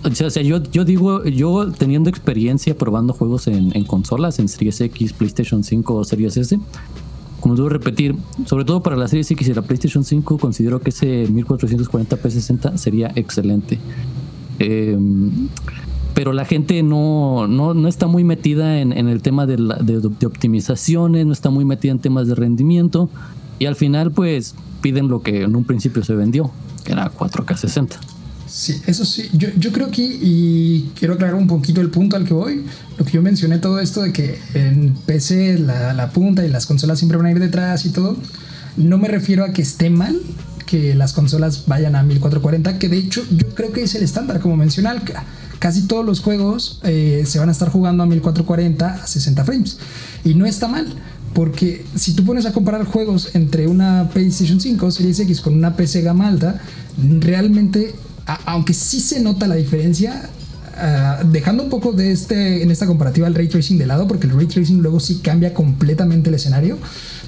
[0.05, 5.63] o sea, yo, digo, yo teniendo experiencia probando juegos en, consolas, en Series X, PlayStation
[5.63, 6.59] 5 o Series S,
[7.39, 8.15] como debo repetir,
[8.45, 12.77] sobre todo para la Series X y la PlayStation 5, considero que ese 1440p 60
[12.77, 13.79] sería excelente.
[14.59, 15.47] Em,
[16.13, 21.25] pero la gente no, no, no está muy metida en, el tema de- de optimizaciones,
[21.25, 23.09] no está muy metida en temas de rendimiento
[23.59, 26.51] y al final pues piden lo que en un principio se vendió,
[26.85, 27.97] que era 4K60.
[28.55, 32.23] Sí, eso sí, yo, yo creo que, y quiero aclarar un poquito el punto al
[32.23, 32.63] que voy,
[32.97, 36.65] lo que yo mencioné todo esto de que en PC la, la punta y las
[36.65, 38.15] consolas siempre van a ir detrás y todo,
[38.77, 40.17] no me refiero a que esté mal
[40.65, 44.39] que las consolas vayan a 1440, que de hecho yo creo que es el estándar,
[44.39, 44.89] como mencioné,
[45.59, 49.79] casi todos los juegos eh, se van a estar jugando a 1440 a 60 frames,
[50.23, 50.87] y no está mal.
[51.33, 55.75] Porque si tú pones a comparar juegos entre una PlayStation 5 Series X con una
[55.75, 56.61] PC gama alta,
[57.19, 57.93] realmente
[58.25, 60.29] a- aunque sí se nota la diferencia,
[60.77, 64.27] ah, dejando un poco de este, en esta comparativa el ray tracing de lado, porque
[64.27, 66.77] el ray tracing luego sí cambia completamente el escenario,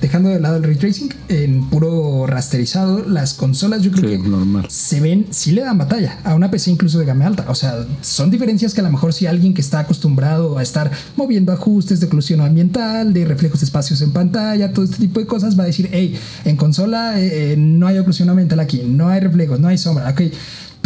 [0.02, 4.30] dejando de lado el ray tracing en puro rasterizado, las consolas yo creo Sí, que
[4.30, 4.66] normal.
[4.70, 7.46] se ven, sí le dan batalla a una PC incluso de gama alta.
[7.48, 10.92] O sea, son diferencias que a lo mejor si alguien que está acostumbrado a estar
[11.16, 15.26] moviendo ajustes de oclusión ambiental, de reflejos de espacios en pantalla, todo este tipo de
[15.26, 19.08] cosas, va a decir, hey, en consola eh, eh, no hay oclusión ambiental aquí, no
[19.10, 20.22] hay reflejos, no hay sombra, ok.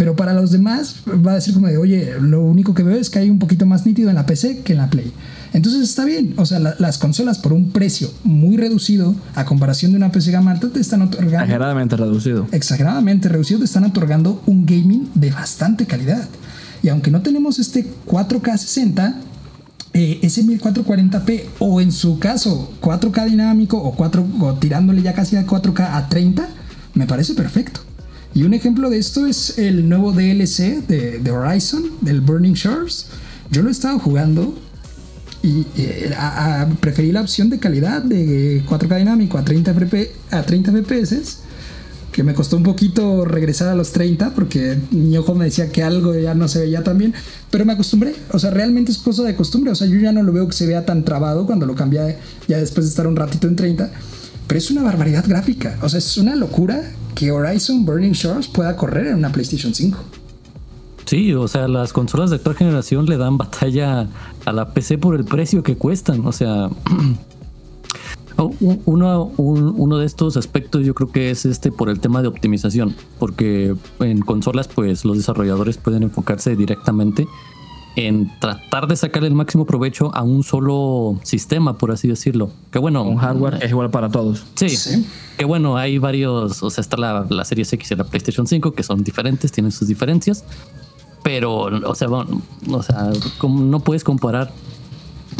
[0.02, 3.08] Pero para los demás va a decir como de, oye, lo único que veo es
[3.08, 5.12] que hay un poquito más nítido en la PC que en la Play.
[5.52, 9.92] Entonces está bien, o sea, la- las consolas por un precio muy reducido a comparación
[9.92, 12.48] de una PC gama alta te están otorgando Exageradamente reducido.
[12.50, 16.26] exageradamente reducido te están otorgando un gaming de bastante calidad.
[16.82, 19.20] Y aunque no tenemos este 4K 60,
[19.94, 25.36] eh, ese 1440p o en su caso 4K dinámico o, 4, o tirándole ya casi
[25.36, 26.48] a 4K a 30,
[26.94, 27.82] me parece perfecto.
[28.34, 33.06] Y un ejemplo de esto es el nuevo DLC de, de Horizon, del Burning Shores.
[33.50, 34.54] Yo lo he estado jugando
[35.42, 40.12] y eh, a- a- preferí la opción de calidad de 4K dinámico a 30, FP
[40.30, 41.38] a 30 FPS,
[42.10, 45.82] que me costó un poquito regresar a los 30 porque mi ojo me decía que
[45.82, 47.12] algo ya no se veía tan bien,
[47.50, 50.22] pero me acostumbré, o sea, realmente es cosa de costumbre, o sea, yo ya no
[50.22, 52.16] lo veo que se vea tan trabado cuando lo cambié
[52.48, 53.90] ya después de estar un ratito en 30,
[54.46, 56.82] pero es una barbaridad gráfica, o sea, es una locura
[57.14, 59.98] que Horizon Burning Shores pueda correr en una PlayStation 5.
[61.04, 64.06] Sí, o sea, las consolas de actual generación le dan batalla
[64.44, 66.24] a la PC por el precio que cuestan.
[66.26, 66.68] O sea,
[68.38, 72.22] u- uno, un- uno de estos aspectos yo creo que es este por el tema
[72.22, 77.26] de optimización, porque en consolas pues los desarrolladores pueden enfocarse directamente
[77.94, 82.50] en tratar de sacar el máximo provecho a un solo sistema, por así decirlo.
[82.70, 84.44] Que bueno, Un hardware es igual para todos.
[84.54, 85.06] Sí, Sí.
[85.36, 88.72] que bueno, hay varios, o sea, está la, la Series X y la PlayStation 5
[88.72, 90.44] que son diferentes, tienen sus diferencias,
[91.22, 94.50] pero, o sea, bueno, o sea, como no puedes comparar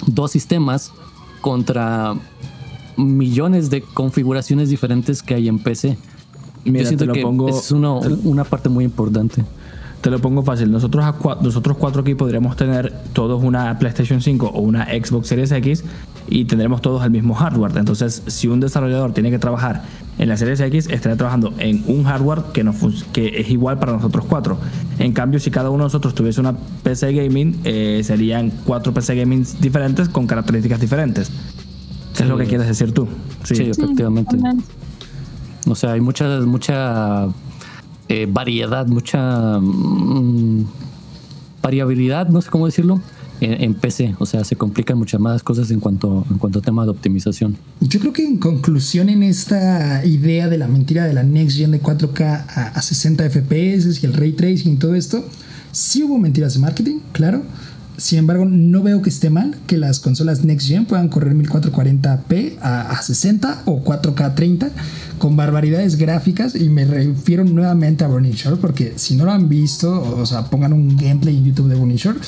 [0.06, 0.92] dos sistemas
[1.40, 2.14] contra
[2.96, 5.96] millones de configuraciones diferentes que hay en PC.
[6.64, 9.44] Mira, Yo siento te lo que pongo- es una, una parte muy importante.
[10.02, 10.70] Te lo pongo fácil.
[10.70, 15.28] Nosotros, a cua- nosotros cuatro aquí podríamos tener todos una PlayStation 5 o una Xbox
[15.28, 15.84] Series X
[16.28, 17.76] y tendremos todos el mismo hardware.
[17.76, 19.82] Entonces, si un desarrollador tiene que trabajar
[20.18, 23.78] en la Series X, estaría trabajando en un hardware que, no fun- que es igual
[23.78, 24.58] para nosotros cuatro.
[24.98, 29.14] En cambio, si cada uno de nosotros tuviese una PC Gaming, eh, serían cuatro PC
[29.14, 31.30] Gaming diferentes con características diferentes.
[32.16, 33.06] ¿Qué es lo que quieres decir tú?
[33.44, 34.36] Sí, efectivamente.
[35.68, 37.28] O sea, hay mucha, mucha
[38.12, 40.66] eh, variedad, mucha mm,
[41.62, 43.00] variabilidad, no sé cómo decirlo,
[43.40, 44.16] en, PC.
[44.18, 47.56] O sea, se complican muchas más cosas en cuanto, en cuanto a tema de optimización.
[47.80, 51.70] Yo creo que en conclusión en esta idea de la mentira de la Next Gen
[51.70, 55.24] de 4K a, a 60 FPS y el ray tracing y todo esto,
[55.72, 57.42] sí hubo mentiras de marketing, claro.
[58.02, 62.58] Sin embargo, no veo que esté mal que las consolas Next Gen puedan correr 1440p
[62.60, 64.70] a, a 60 o 4K 30
[65.18, 69.48] con barbaridades gráficas y me refiero nuevamente a Burning Shore porque si no lo han
[69.48, 72.18] visto, o sea, pongan un gameplay en YouTube de Burning Shore,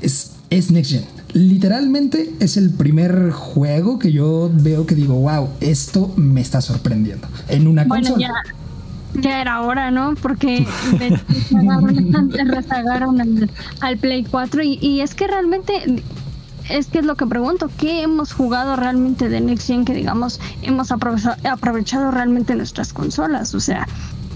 [0.00, 1.04] es, es Next Gen.
[1.32, 7.28] Literalmente es el primer juego que yo veo que digo, wow, esto me está sorprendiendo
[7.48, 8.34] en una Bueno, consola.
[8.44, 8.54] ya,
[9.14, 10.14] ya era hora, ¿no?
[10.14, 10.66] Porque
[12.46, 16.02] rezagaron, al, al Play 4 y, y es que realmente
[16.70, 20.40] es que es lo que pregunto, ¿qué hemos jugado realmente de Next Gen que digamos
[20.62, 23.54] hemos aprovechado, realmente nuestras consolas?
[23.54, 23.86] O sea,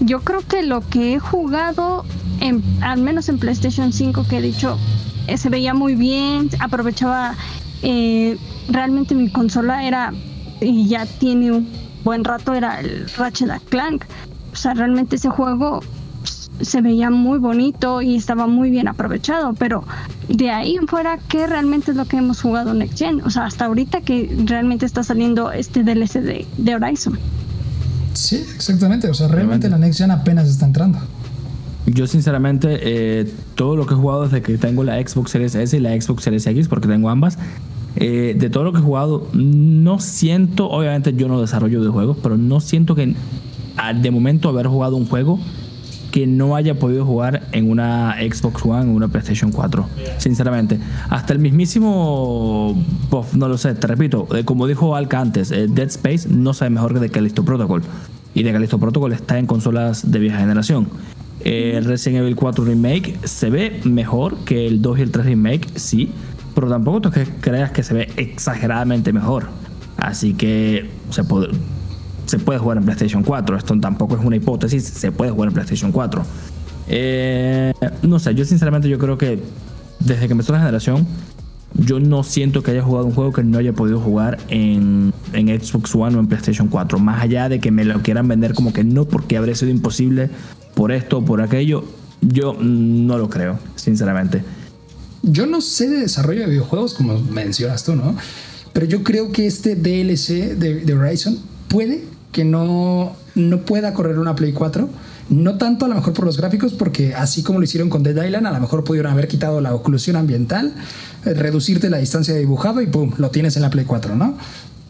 [0.01, 2.03] yo creo que lo que he jugado,
[2.41, 4.77] en, al menos en PlayStation 5, que he dicho,
[5.27, 7.35] eh, se veía muy bien, aprovechaba,
[7.81, 8.37] eh,
[8.69, 10.13] realmente mi consola era,
[10.59, 11.69] y ya tiene un
[12.03, 14.05] buen rato, era el Ratchet Clank.
[14.55, 15.81] O sea, realmente ese juego
[16.61, 19.83] se veía muy bonito y estaba muy bien aprovechado, pero
[20.29, 23.19] de ahí en fuera, ¿qué realmente es lo que hemos jugado en Next Gen?
[23.25, 27.19] O sea, hasta ahorita que realmente está saliendo este DLC de, de Horizon.
[28.13, 29.09] Sí, exactamente.
[29.09, 30.99] O sea, realmente la Next Gen apenas está entrando.
[31.85, 35.75] Yo sinceramente, eh, todo lo que he jugado desde que tengo la Xbox Series S
[35.75, 37.37] y la Xbox Series X, porque tengo ambas,
[37.97, 42.17] eh, de todo lo que he jugado, no siento, obviamente yo no desarrollo de juegos,
[42.23, 43.15] pero no siento que
[44.01, 45.39] de momento haber jugado un juego
[46.15, 49.85] que no haya podido jugar en una Xbox One, en una PlayStation 4.
[50.17, 52.81] Sinceramente, hasta el mismísimo,
[53.33, 56.97] no lo sé, te repito, eh, como dijo Alka antes, Dead Space no sabe mejor
[56.97, 57.83] que Callisto Protocol.
[58.33, 60.87] Y de Callisto Protocol está en consolas de vieja generación.
[61.41, 65.67] El Resident Evil 4 Remake se ve mejor que el 2 y el 3 Remake,
[65.75, 66.11] sí,
[66.53, 69.47] pero tampoco que creas que se ve exageradamente mejor.
[69.97, 71.49] Así que se puede,
[72.25, 73.57] se puede jugar en PlayStation 4.
[73.57, 76.23] Esto tampoco es una hipótesis, se puede jugar en PlayStation 4.
[76.87, 77.73] Eh,
[78.03, 79.39] no sé, yo sinceramente yo creo que
[79.99, 81.07] desde que empezó la generación,
[81.73, 85.47] yo no siento que haya jugado un juego que no haya podido jugar en, en
[85.59, 86.99] Xbox One o en PlayStation 4.
[86.99, 90.29] Más allá de que me lo quieran vender como que no, porque habría sido imposible
[90.73, 91.83] por esto o por aquello,
[92.21, 94.43] yo no lo creo, sinceramente.
[95.23, 98.15] Yo no sé de desarrollo de videojuegos, como mencionas tú, ¿no?
[98.73, 102.03] Pero yo creo que este DLC de, Horizon puede
[102.35, 104.89] que no, no pueda correr una Play 4.
[105.29, 108.25] No tanto a lo mejor por los gráficos, porque así como lo hicieron con Dead
[108.25, 110.73] Island, a lo mejor pudieron haber quitado la oclusión ambiental,
[111.25, 113.13] eh, reducirte la distancia de dibujado y ¡pum!
[113.19, 114.37] Lo tienes en la Play 4, ¿no?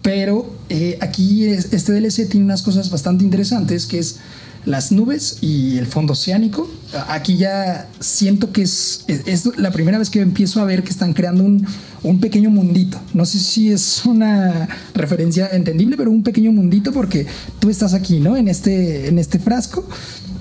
[0.01, 4.17] Pero eh, aquí este DLC tiene unas cosas bastante interesantes, que es
[4.65, 6.69] las nubes y el fondo oceánico.
[7.07, 11.13] Aquí ya siento que es, es, la primera vez que empiezo a ver que están
[11.13, 11.65] creando un,
[12.03, 12.99] un, pequeño mundito.
[13.13, 17.27] No sé si es una referencia entendible, pero un pequeño mundito porque
[17.59, 18.37] tú estás aquí, ¿no?
[18.37, 19.87] En este, en este frasco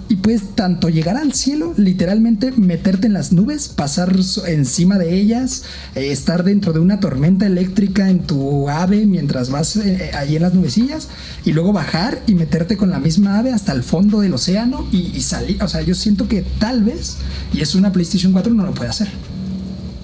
[0.09, 4.15] y puedes tanto llegar al cielo, literalmente meterte en las nubes, pasar
[4.47, 9.77] encima de ellas, eh, estar dentro de una tormenta eléctrica en tu ave mientras vas
[9.77, 11.09] eh, ahí en las nubecillas,
[11.45, 15.21] y luego bajar y meterte con la misma ave hasta el fondo del océano y,
[15.23, 15.63] salir.
[15.63, 17.17] O sea, yo siento que tal vez,
[17.53, 19.09] y es una PlayStation 4, no lo puede hacer.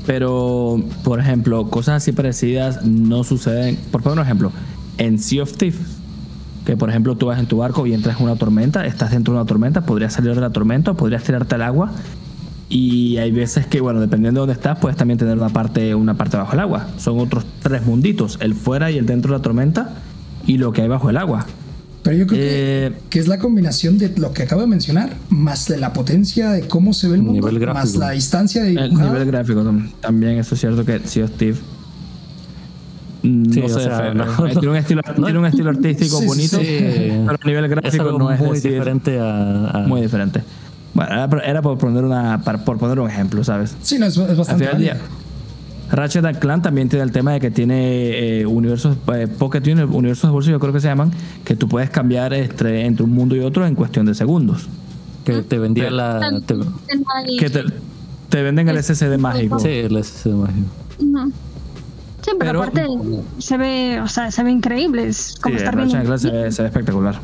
[0.06, 3.76] Pero, por ejemplo, cosas así parecidas no suceden.
[3.90, 4.52] Por poner un ejemplo,
[4.96, 5.99] en Sea of Thieves
[6.64, 9.34] que por ejemplo tú vas en tu barco y entras en una tormenta, estás dentro
[9.34, 11.92] de una tormenta, podrías salir de la tormenta, podrías tirarte al agua
[12.70, 16.14] y hay veces que, bueno, dependiendo de dónde estás, puedes también tener una parte, una
[16.14, 16.86] parte bajo el agua.
[16.98, 19.96] Son otros tres munditos, el fuera y el dentro de la tormenta
[20.46, 21.46] y lo que hay bajo el agua.
[22.04, 25.66] Pero yo creo que, eh, es la combinación de lo que acabo de mencionar, más
[25.66, 29.26] de la potencia de cómo se ve el mundo, más la distancia de El nivel
[29.26, 29.64] gráfico
[30.00, 31.58] también, eso es cierto que Sea Steve
[33.22, 33.88] no sé,
[34.60, 38.60] tiene, un estilo, tiene un estilo artístico bonito, pero a nivel gráfico no es muy
[38.60, 40.42] diferente a, Muy diferente.
[40.92, 43.76] Bueno, era, por poner una por poner un ejemplo, ¿sabes?
[43.82, 44.98] Sí, no, es, bastante día,
[45.90, 50.32] Ratchet Clan también tiene el tema de que tiene eh, universos eh, Pocket universos de
[50.32, 51.10] bolsillo, yo creo que se llaman,
[51.44, 54.68] que tú puedes cambiar entre, entre un mundo y otro en cuestión de segundos.
[55.24, 56.40] Que te vendía la.
[57.38, 59.58] que te, venden el SSD mágico.
[59.58, 60.68] Sí, el SSD mágico.
[62.30, 62.86] Sí, pero, aparte
[63.38, 65.06] se ve, o sea, se ve increíble.
[65.06, 66.18] Es como estar viendo.
[66.18, 67.20] Se ve, se ve espectacular.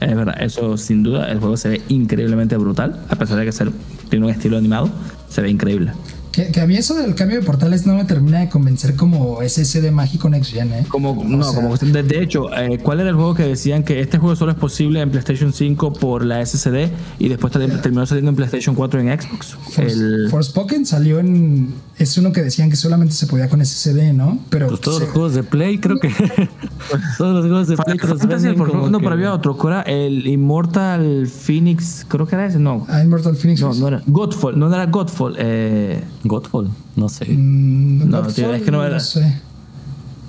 [0.00, 3.52] Es verdad, eso sin duda, el juego se ve increíblemente brutal, a pesar de que
[3.52, 3.70] ser,
[4.10, 4.90] tiene un estilo animado,
[5.28, 5.92] se ve increíble.
[6.32, 9.92] Que, a mí eso del cambio de portales no me termina de convencer como SSD
[9.92, 10.84] mágico Next Gen, ¿eh?
[10.88, 14.18] Como, no, como de, de hecho, eh, ¿cuál era el juego que decían que este
[14.18, 16.88] juego solo es posible en PlayStation 5 por la SSD
[17.20, 19.54] y después terminó saliendo en PlayStation 4 en Xbox?
[19.54, 20.28] Force, el...
[20.28, 21.72] Forspoken salió en.
[21.96, 24.40] Es uno que decían que solamente se podía con SSD, ¿no?
[24.50, 26.08] Pero pues todos los juegos de Play, creo que.
[27.18, 28.90] todos los juegos de Play.
[28.90, 29.82] no, pero había otro, ¿cuál era?
[29.82, 32.84] El Immortal Phoenix, creo que era ese, no.
[32.88, 33.60] Ah, Immortal Phoenix.
[33.60, 35.36] No, no era Godfall, no era Godfall.
[35.38, 36.02] Eh.
[36.24, 37.26] Godfall, no sé.
[37.26, 38.98] Mm, no, tío, es que no era.
[38.98, 39.53] No,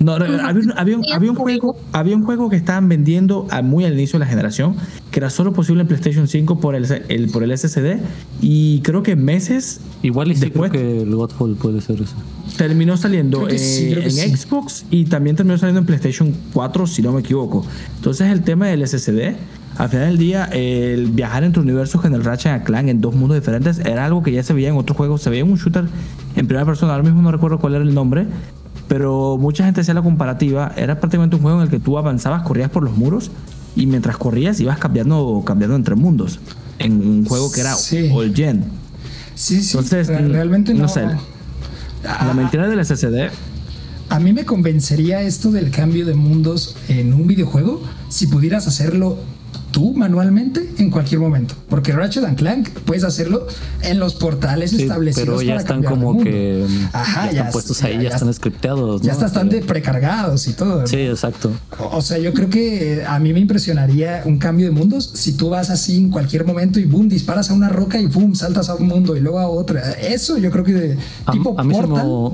[0.00, 4.76] había, un, juego, había un juego que estaban vendiendo muy al inicio de la generación,
[5.10, 6.86] que era solo posible en PlayStation 5 por el,
[7.32, 7.98] por el SSD,
[8.40, 12.14] y creo que meses Igual y después que el Godfall puede ser eso.
[12.56, 17.66] Terminó saliendo en Xbox y también terminó saliendo en PlayStation 4, si no me equivoco.
[17.96, 19.34] Entonces el tema del SSD
[19.78, 23.36] al final del día, el viajar entre universos en el Ratchet Clank en dos mundos
[23.36, 25.20] diferentes era algo que ya se veía en otros juegos.
[25.20, 25.84] Se veía en un shooter
[26.34, 28.26] en primera persona, ahora mismo no recuerdo cuál era el nombre,
[28.88, 30.72] pero mucha gente hacía la comparativa.
[30.76, 33.30] Era prácticamente un juego en el que tú avanzabas, corrías por los muros
[33.74, 36.40] y mientras corrías ibas cambiando, cambiando entre mundos.
[36.78, 37.74] En un juego que era
[38.12, 38.64] All Gen.
[39.34, 39.76] Sí, sí.
[39.76, 40.88] Entonces, realmente no.
[40.88, 41.06] sé.
[42.02, 43.30] La mentira del SSD
[44.08, 49.18] a mí me convencería esto del cambio de mundos en un videojuego si pudieras hacerlo
[49.76, 51.54] tú manualmente en cualquier momento.
[51.68, 53.46] Porque Ratchet and Clank puedes hacerlo
[53.82, 55.28] en los portales establecidos.
[55.28, 56.64] Pero ya están como que
[56.94, 59.02] Ajá, ya están puestos ahí, ya, están scripteados.
[59.02, 60.86] Ya están de precargados y todo.
[60.86, 61.50] Sí, exacto.
[61.92, 65.50] O, sea, yo creo que a mí me impresionaría un cambio de mundos si tú
[65.50, 68.76] vas así en cualquier momento y boom, disparas a una roca y boom, saltas a
[68.76, 69.92] un mundo y luego a otra.
[69.92, 70.98] Eso yo creo que de
[71.30, 72.32] tipo a, mí Portal,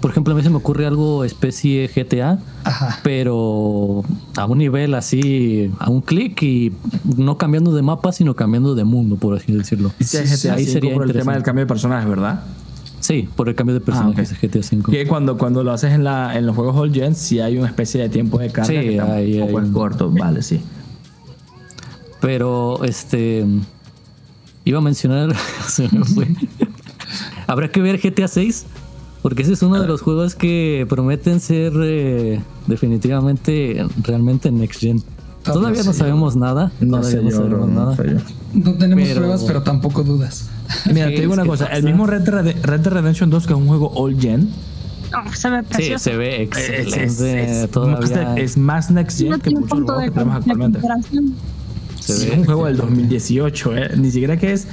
[0.00, 2.38] por ejemplo, a mí se me ocurre algo especie GTA,
[3.02, 4.02] pero
[4.36, 6.72] a un nivel así, a un clic y
[7.16, 9.92] no cambiando de mapa, sino cambiando de mundo, por así decirlo.
[9.98, 12.42] Y si GTA ahí sería por el tema del cambio de personajes, ¿verdad?
[12.98, 14.90] Sí, por el cambio de personajes de GTA V.
[14.90, 17.68] Que cuando, cuando lo haces en, la, en los juegos All Gen, sí hay una
[17.68, 20.60] especie de tiempo de carga sí, hay, un poco corto, vale, sí.
[22.20, 23.44] Pero este
[24.64, 25.36] iba a mencionar,
[25.68, 26.28] se me fue.
[27.46, 28.66] Habrá que ver GTA 6
[29.24, 35.02] porque ese es uno de los juegos que prometen ser eh, definitivamente realmente next gen.
[35.42, 36.70] Todavía no sabemos nada.
[36.78, 37.96] No, sabemos nada.
[38.52, 40.50] No tenemos pruebas, pero tampoco dudas.
[40.92, 41.68] Mira, te digo una cosa.
[41.68, 44.50] El mismo Red, Dead Redemption 2, que es un juego all gen,
[45.32, 45.62] se ve.
[45.74, 47.66] Sí, se ve excelente.
[47.68, 48.34] todavía.
[48.36, 50.80] Es, más next gen que muchos juegos que tenemos actualmente.
[51.98, 53.90] es un juego del 2018, ¿eh?
[53.96, 54.66] Ni siquiera que es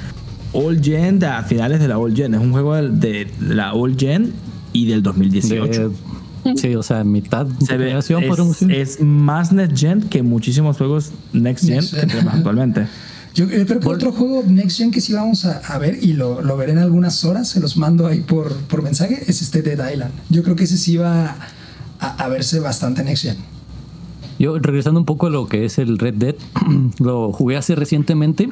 [0.53, 2.33] All Gen a finales de la All Gen.
[2.33, 4.33] Es un juego de, la All Gen
[4.73, 5.93] y del 2018.
[6.55, 11.65] sí, o sea, mitad Se ve, es, es, más Next Gen que muchísimos juegos Next
[11.65, 12.87] Gen, que tenemos actualmente.
[13.33, 16.57] Yo, creo que otro juego Next Gen que sí vamos a, ver y lo, lo,
[16.57, 20.11] veré en algunas horas, se los mando ahí por, por mensaje, es este Dead Island.
[20.29, 21.37] Yo creo que ese sí va
[21.99, 23.37] a, a verse bastante Next Gen.
[24.37, 26.35] Yo, regresando un poco a lo que es el Red Dead,
[26.99, 28.49] lo jugué hace recientemente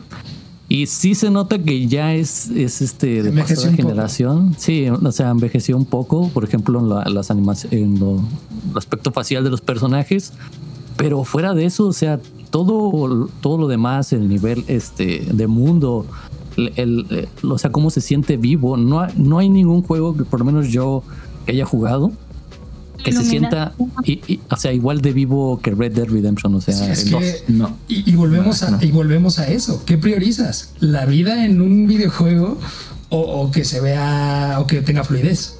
[0.71, 4.55] y sí se nota que ya es, es este de pasada generación.
[4.59, 9.11] Sí, o sea, envejeció un poco, por ejemplo, en, las animaciones, en lo, el aspecto
[9.11, 10.31] facial de los personajes.
[10.95, 12.19] Pero fuera de eso, o sea,
[12.51, 16.05] todo, todo lo demás, el nivel este, de mundo,
[16.55, 18.77] el, o sea, cómo se siente vivo.
[18.77, 21.01] No, no hay ningún juego que por lo menos yo
[21.47, 22.11] que haya jugado
[23.03, 23.73] que se sienta
[24.03, 26.75] y, o sea igual de vivo que Red Dead Redemption o sea
[27.47, 27.77] no.
[27.87, 29.83] y, volvemos a y volvemos a eso.
[29.85, 32.57] Qué priorizas la vida en un videojuego
[33.09, 35.55] o, que se vea o que tenga fluidez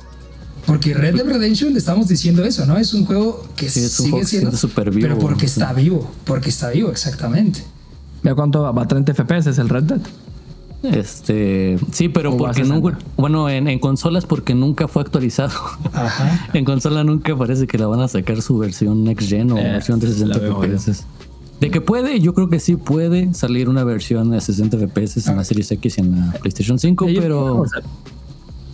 [0.66, 4.56] porque Red Dead Redemption le estamos diciendo eso no es un juego que sigue siendo
[4.56, 7.64] super vivo pero porque está vivo porque está vivo exactamente.
[8.24, 8.72] ¿Ya cuánto va?
[8.72, 10.02] ¿Va a 30 FPS es el Red Dead?
[10.82, 15.52] Este, sí, pero porque nunca, bueno, en, consolas porque nunca fue actualizado.
[16.54, 19.64] en consola nunca parece que la van a sacar su versión next gen o eh,
[19.64, 21.06] versión de 60 FPS.
[21.60, 25.36] De que puede, yo creo que sí puede salir una versión de 60 FPS en
[25.36, 27.66] la Series X y en la PlayStation 5, pero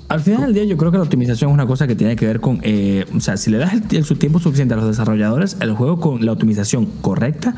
[0.07, 2.27] al final del día yo creo que la optimización es una cosa que tiene que
[2.27, 5.57] ver con, eh, o sea, si le das el, su tiempo suficiente a los desarrolladores,
[5.61, 7.55] el juego con la optimización correcta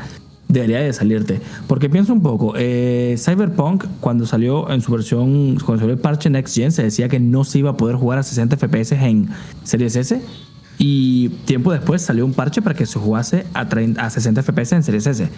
[0.48, 1.40] debería de salirte.
[1.66, 6.30] Porque pienso un poco, eh, Cyberpunk cuando salió en su versión, cuando salió el parche
[6.30, 9.28] Next Gen, se decía que no se iba a poder jugar a 60 FPS en
[9.62, 10.20] Series S.
[10.80, 14.82] Y tiempo después salió un parche para que se jugase a, a 60 FPS en
[14.82, 15.28] Series S.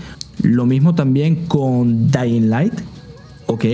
[0.43, 2.75] Lo mismo también con Dying Light,
[3.47, 3.65] ¿ok?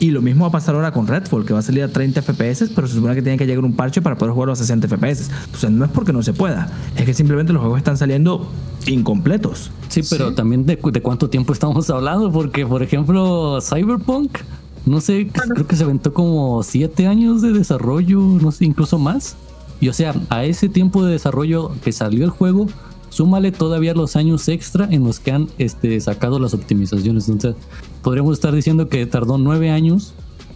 [0.00, 2.20] Y lo mismo va a pasar ahora con Redfall, que va a salir a 30
[2.22, 4.88] FPS, pero se supone que tiene que llegar un parche para poder jugarlo a 60
[4.88, 5.30] FPS.
[5.46, 8.50] Entonces no es porque no se pueda, es que simplemente los juegos están saliendo
[8.86, 9.70] incompletos.
[9.88, 14.38] Sí, pero también de, cuánto tiempo estamos hablando, porque por ejemplo Cyberpunk,
[14.86, 19.36] no sé, creo que se aventó como 7 años de desarrollo, no sé, incluso más.
[19.80, 22.66] Y o sea, a ese tiempo de desarrollo que salió el juego,
[23.08, 27.28] súmale todavía los años extra en los que han este, sacado las optimizaciones.
[27.28, 27.62] Entonces,
[28.02, 30.14] podríamos estar diciendo que tardó nueve años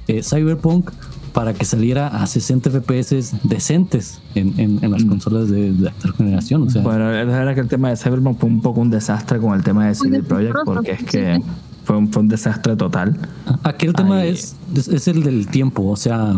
[0.08, 0.90] eh, Cyberpunk
[1.32, 5.08] para que saliera a 60 FPS decentes en, las mm.
[5.08, 6.62] consolas de, de actual generación.
[6.62, 9.38] O sea, bueno, la verdad que el tema de Cyberpunk fue un poco un desastre
[9.38, 11.40] con el tema de CD Projekt, porque es que
[11.84, 13.18] fue un, fue un desastre total.
[13.62, 16.34] Aquí el tema es, es, el del tiempo, o sea,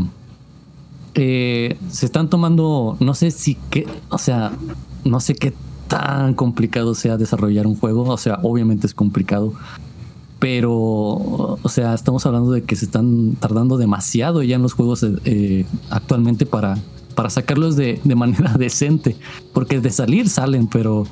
[1.15, 4.53] eh, se están tomando, no sé si qué, o sea,
[5.05, 5.55] no sé qué
[5.91, 8.05] tan complicado sea desarrollar un juego.
[8.05, 9.53] O sea, obviamente es complicado.
[10.39, 15.05] Pero, o sea, estamos hablando de que se están tardando demasiado ya en los juegos
[15.25, 16.79] eh, actualmente para,
[17.15, 19.17] para sacarlos de, de manera decente.
[19.53, 21.07] Porque de salir salen, pero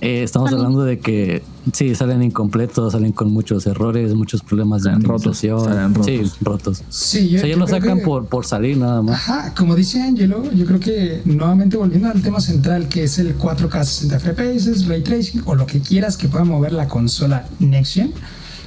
[0.00, 1.42] eh, estamos hablando de que
[1.72, 5.64] sí, salen incompletos, salen con muchos errores, muchos problemas de optimización.
[5.64, 6.82] Rotos, Sí, rotos.
[6.90, 9.16] Sí, yo, o sea, ya lo sacan por, por salir nada más.
[9.16, 13.38] Ajá, como dice Angelo, yo creo que nuevamente volviendo al tema central que es el
[13.38, 17.94] 4K 60 FPS, Ray Tracing o lo que quieras que pueda mover la consola Next
[17.94, 18.12] Gen,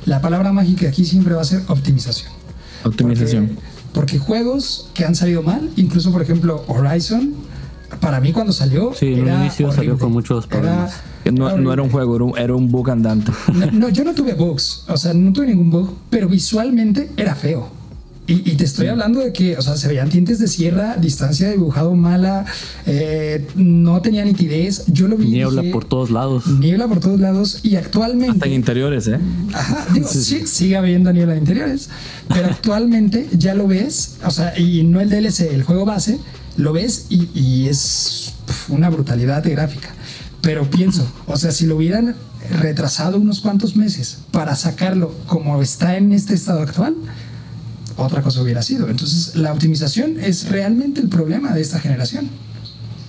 [0.06, 2.32] la palabra mágica aquí siempre va a ser optimización.
[2.84, 3.50] Optimización.
[3.94, 7.34] porque, porque juegos que han salido mal, incluso por ejemplo Horizon,
[8.00, 8.94] para mí cuando salió.
[8.94, 9.98] Sí, en un inicio salió horrible.
[10.00, 10.94] con muchos problemas.
[11.26, 13.32] Era- No, era no era un juego, era un, era un book andante.
[13.54, 17.36] No, no, yo no tuve bugs, o sea, no tuve ningún bug, pero visualmente era
[17.36, 17.78] feo.
[18.28, 21.48] Y, y te estoy hablando de que, o sea, se veían dientes de sierra, distancia
[21.48, 22.46] de dibujado mala,
[22.86, 24.84] eh, no tenía nitidez.
[24.86, 25.30] Yo lo vi.
[25.32, 26.46] Niebla dije, por todos lados.
[26.46, 27.62] Niebla por todos lados.
[27.64, 28.50] Y Hasta en actualmente.
[28.50, 29.18] interiores, ¿eh?
[29.52, 31.90] Ajá, digo, sí, sigue habiendo niebla de interiores.
[32.28, 36.20] Pero actualmente ya lo ves, o sea, y no el DLC, el juego base,
[36.60, 38.34] lo ves y, y es
[38.68, 39.90] una brutalidad de gráfica.
[40.42, 42.16] Pero pienso, o sea, si lo hubieran
[42.60, 46.96] retrasado unos cuantos meses para sacarlo como está en este estado actual,
[47.98, 48.90] otra cosa hubiera sido.
[48.90, 52.30] Entonces, la optimización es realmente el problema de esta generación.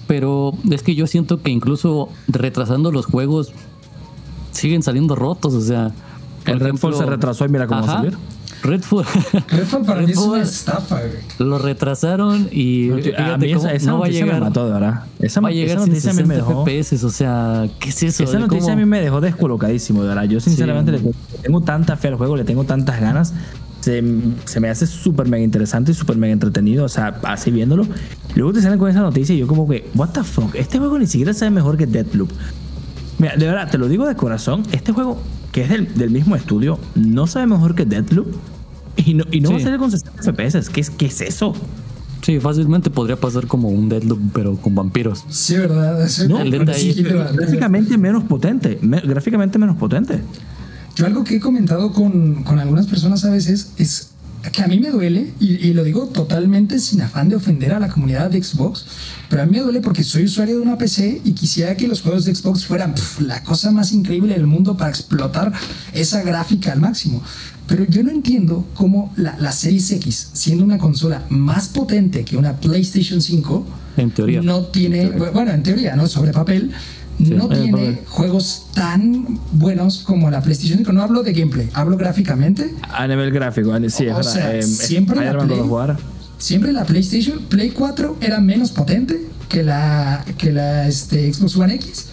[0.07, 3.53] Pero es que yo siento que incluso retrasando los juegos
[4.51, 5.55] siguen saliendo rotos.
[5.55, 5.93] O sea,
[6.47, 8.19] El Redfall se retrasó y mira cómo va a salir.
[8.63, 9.05] Redfall.
[9.49, 11.13] Redfall para mí es una Redfall estafa, güey.
[11.39, 14.35] lo retrasaron y a fíjate mí cómo esa, esa no va a llegar.
[14.35, 15.05] me mató, de verdad.
[15.19, 16.65] Esa, va a esa llegar sin noticia a mí me 60 dejó.
[16.67, 18.25] FPS, o sea, ¿qué es eso?
[18.25, 18.73] Esa ¿De noticia cómo?
[18.73, 20.25] a mí me dejó descolocadísimo, de verdad.
[20.25, 21.05] Yo sinceramente Sí.
[21.05, 23.33] le tengo tanta fe al juego, le tengo tantas ganas.
[23.81, 24.05] Se,
[24.45, 27.87] se me hace súper mega interesante y súper mega entretenido, o sea, así viéndolo.
[28.35, 30.99] Luego te salen con esa noticia y yo como que, what the fuck, este juego
[30.99, 32.31] ni siquiera sabe mejor que Deathloop.
[33.21, 35.21] Mira, de verdad, te lo digo de corazón, este juego,
[35.53, 38.27] que es del, del mismo estudio, no sabe mejor que Deathloop.
[38.97, 40.69] Y no, y no va a salir con 60 FPS.
[40.71, 41.55] ¿Qué es, ¿Qué es eso?
[42.23, 45.25] Sí, fácilmente podría pasar como un Deadloop, pero con vampiros.
[45.31, 46.07] Sí, ¿verdad?
[46.09, 48.79] Sí, No, el detalle- sí, Gráficamente menos potente.
[48.83, 50.21] me- gráficamente menos potente.
[50.97, 54.10] Yo algo que he comentado con, con algunas personas a veces es
[54.53, 57.79] que a mí me duele, y, y lo digo totalmente sin afán de ofender a
[57.81, 58.85] la comunidad de Xbox,
[59.29, 62.01] pero a mí me duele porque soy usuario de una PC y quisiera que los
[62.03, 65.53] juegos de Xbox fueran la cosa más increíble del mundo para explotar
[65.93, 67.23] esa gráfica al máximo.
[67.67, 72.37] Pero yo no entiendo cómo la, la Series X, siendo una consola más potente que
[72.37, 73.67] una PlayStation 5,
[73.97, 74.43] En teoría.
[74.43, 76.09] no tiene, bueno, en teoría, ¿no?
[76.09, 76.73] Sobre papel,
[77.25, 78.01] Sí, no tiene papel.
[78.09, 80.93] juegos tan buenos como la PlayStation 5.
[80.93, 82.75] No hablo de gameplay, hablo gráficamente.
[82.93, 84.33] A nivel gráfico, sí, es O verdad.
[84.33, 84.63] sea, Eh,
[85.25, 85.59] la Play-.
[86.39, 91.75] Siempre la PlayStation, Play 4 era menos potente que la, que la este, Xbox One
[91.75, 92.07] X.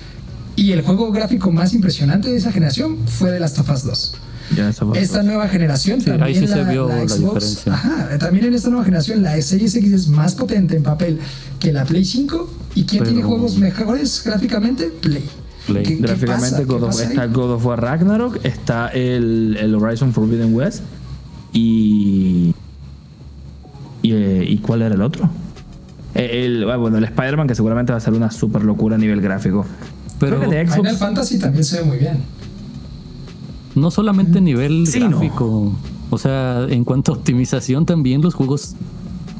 [0.55, 4.15] Y el juego gráfico más impresionante de esa generación fue The Last of Us 2.
[4.55, 7.19] Ya, Esta nueva generación Sí, ahí también sí se vio la la Xbox,
[7.65, 7.73] diferencia.
[7.73, 11.19] ajá, también en esta nueva generación la Series X es más potente en papel
[11.59, 15.25] que la Play 5 y quién Pero- tiene juegos mejores gráficamente Play.
[15.65, 15.83] Play.
[15.83, 20.81] ¿Qué- qué Gráficamente, está God of War Ragnarok, está el, el Horizon Forbidden West
[21.51, 22.53] y.
[24.01, 25.29] ¿Y, eh, ¿y cuál era el otro?
[26.15, 28.99] Eh, El, ah, bueno, el Spider-Man, que seguramente va a ser una super locura a
[28.99, 29.65] nivel gráfico.
[30.19, 30.95] Pero Creo que de Final.
[30.97, 32.17] Fantasy también se ve muy bien.
[33.77, 35.09] No solamente a nivel Sí, no.
[35.11, 35.73] gráfico,
[36.09, 38.75] o sea, en cuanto a optimización también los juegos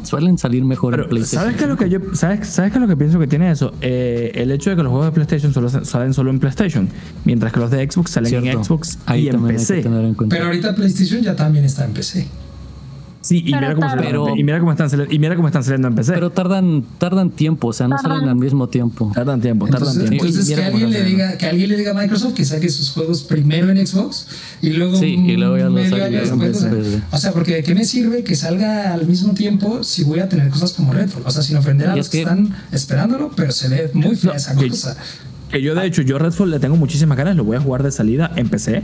[0.04, 1.42] suelen salir mejor en PlayStation.
[1.44, 3.52] ¿sabes qué es lo que yo sabes, ¿sabes qué es lo que pienso que tiene
[3.52, 3.74] eso?
[3.82, 6.88] Eh, el hecho de que los juegos de PlayStation solo salen solo en PlayStation,
[7.26, 8.64] mientras que los de Xbox salen en.
[8.64, 9.76] Xbox Ahí y en también hay PC.
[9.78, 10.34] que tener en cuenta.
[10.36, 12.26] Pero ahorita PlayStation ya también está en PC.
[13.28, 15.90] Sí, y Pero mira, cómo Pero- y mira cómo están y mira cómo están saliendo
[15.90, 16.14] en PC.
[16.14, 18.20] Pero tardan, tardan tiempo, o sea, no Tardan.
[18.20, 19.12] salen al mismo tiempo.
[19.14, 20.26] tardan tiempo, tardan Entonces, tiempo.
[20.26, 22.92] Y entonces que, alguien le diga, que alguien le diga a Microsoft que saque sus
[22.92, 24.28] juegos primero en Xbox
[24.62, 27.84] y luego, Sí, y luego ya los saque en o sea, porque ¿de qué me
[27.84, 31.24] sirve que salga al mismo tiempo si voy a tener cosas como Redfall?
[31.26, 33.92] O sea, sin ofender a Y los es que que- están esperándolo, pero se ve
[33.94, 34.96] muy fea esa que- cosa.
[35.52, 37.92] Que yo, de hecho, yo Redfall le tengo muchísimas ganas, lo voy a jugar de
[37.92, 38.84] salida en PC.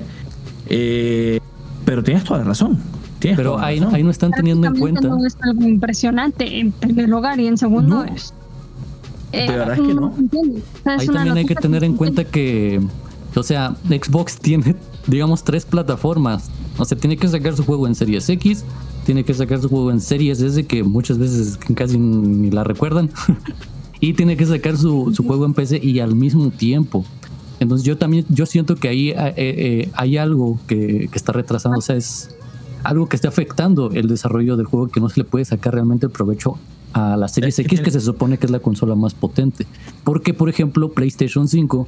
[0.69, 1.39] Eh,
[1.85, 2.79] pero tienes toda la razón.
[3.23, 3.95] Tienes Pero ahí, razón.
[3.95, 5.07] ahí no están teniendo en cuenta.
[5.07, 8.03] No es algo impresionante en primer lugar y en segundo No.
[8.03, 8.33] es.
[9.31, 10.13] eh, De verdad es que no.
[10.85, 12.81] Ahí también hay que tener en cuenta que,
[13.35, 14.75] o sea, Xbox tiene,
[15.07, 16.49] digamos, tres plataformas.
[16.77, 18.65] O sea, tiene que sacar su juego en Series X,
[19.05, 23.09] tiene que sacar su juego en Series S, que muchas veces casi ni la recuerdan,
[24.01, 27.05] y tiene que sacar su, su juego en PC y al mismo tiempo.
[27.59, 31.77] Entonces yo también, yo siento que ahí eh, eh, hay algo que, que está retrasando,
[31.77, 32.29] o sea, es
[32.83, 36.05] algo que está afectando el desarrollo del juego que no se le puede sacar realmente
[36.05, 36.57] el provecho
[36.93, 39.65] a la Series X, que se supone que es la consola más potente.
[40.03, 41.87] Porque, por ejemplo, PlayStation 5,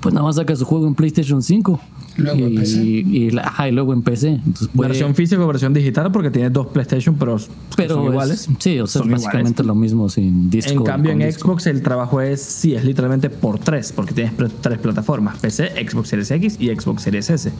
[0.00, 1.80] pues nada más saca su juego en PlayStation 5.
[2.18, 2.78] Luego en y, PC.
[2.82, 4.28] y la- ajá, y luego en PC.
[4.28, 7.36] Entonces puede- Versión física o versión digital, porque tiene dos PlayStation, pero,
[7.76, 8.48] pero son es- iguales.
[8.58, 9.66] sí, o sea, Son es básicamente iguales.
[9.66, 10.72] lo mismo sin disco.
[10.72, 11.48] En cambio, en disco.
[11.48, 14.32] Xbox el trabajo es, sí, es literalmente por tres, porque tienes
[14.62, 17.52] tres plataformas: PC, Xbox Series X y Xbox Series S.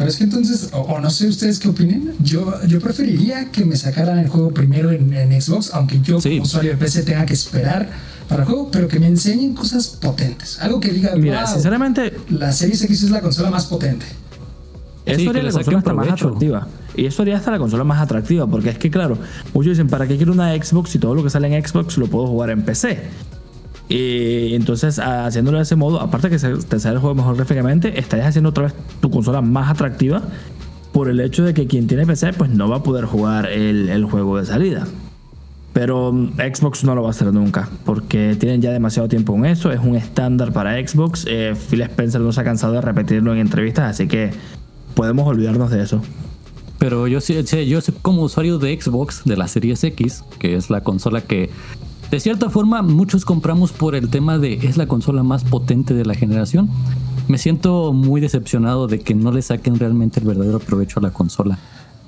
[0.00, 3.66] Pero es que entonces, o, o no sé ustedes qué opinen, yo, yo preferiría que
[3.66, 6.30] me sacaran el juego primero en, en Xbox, aunque yo Sí.
[6.30, 7.86] como usuario de PC tenga que esperar
[8.26, 10.58] para el juego, pero que me enseñen cosas potentes.
[10.62, 14.06] Algo que diga, Mira, "Wow, sinceramente, la Series X es la consola más potente.
[15.04, 16.68] Eso Sí, haría la consola hasta más atractiva.
[16.96, 19.18] Y eso haría hasta la consola más atractiva, porque es que, claro,
[19.52, 22.06] muchos dicen, ¿para qué quiero una Xbox si todo lo que sale en Xbox lo
[22.06, 23.00] puedo jugar en PC?
[23.90, 28.28] Y entonces, haciéndolo de ese modo, aparte que te sale el juego mejor gráficamente, estarías
[28.28, 30.22] haciendo otra vez tu consola más atractiva
[30.92, 34.04] por el hecho de que quien tiene PC pues no va a poder jugar el,
[34.04, 34.86] juego de salida.
[35.72, 39.46] Pero mm, Xbox no lo va a hacer nunca, porque tienen ya demasiado tiempo en
[39.46, 41.26] eso, es un estándar para Xbox.
[41.28, 44.30] Eh, Phil Spencer no se ha cansado de repetirlo en entrevistas, así que
[44.94, 46.00] podemos olvidarnos de eso.
[46.78, 51.22] Pero yo yo como usuario de Xbox, de la Series X, que es la consola
[51.22, 51.50] que
[52.10, 56.04] de cierta forma muchos compramos por el tema de es la consola más potente de
[56.04, 56.68] la generación.
[57.28, 61.12] Me siento muy decepcionado de que no le saquen realmente el verdadero provecho a la
[61.12, 61.58] consola.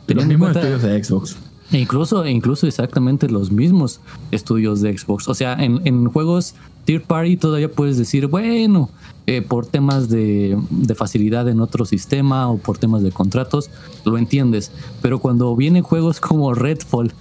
[0.09, 1.37] Los mismos estudios de Xbox.
[1.73, 4.01] E incluso, incluso exactamente los mismos
[4.31, 5.29] estudios de Xbox.
[5.29, 8.91] O sea, en, juegos Tier Party todavía puedes decir, bueno,
[9.27, 10.59] eh, por temas de,
[10.97, 13.71] facilidad en otro sistema o por temas de contratos,
[14.05, 14.71] lo entiendes.
[15.01, 17.13] Pero cuando vienen juegos como Redfall,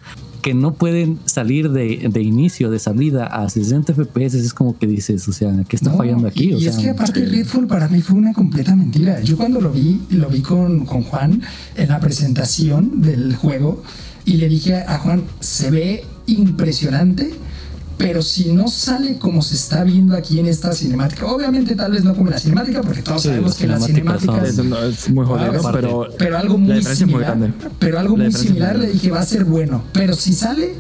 [0.42, 5.28] que no pueden salir de, inicio, de salida a 60 FPS, es como que dices,
[5.28, 6.54] o sea, ¿qué está fallando aquí?
[6.54, 9.22] Y, es que aparte Redfall para mí fue una completa mentira.
[9.22, 11.42] Yo cuando lo vi, lo vi con, con Juan
[11.76, 13.84] en la presentación del juego
[14.26, 17.32] y le dije a Juan, se ve impresionante,
[17.98, 22.04] pero si no sale como se está viendo aquí en esta cinemática, obviamente tal vez
[22.04, 26.38] no como la cinemática, porque todos sabemos que la cinemática es, muy jodido, pero, pero
[26.38, 27.38] algo muy similar,
[27.80, 30.74] pero algo muy similar le dije va a ser bueno, pero si sale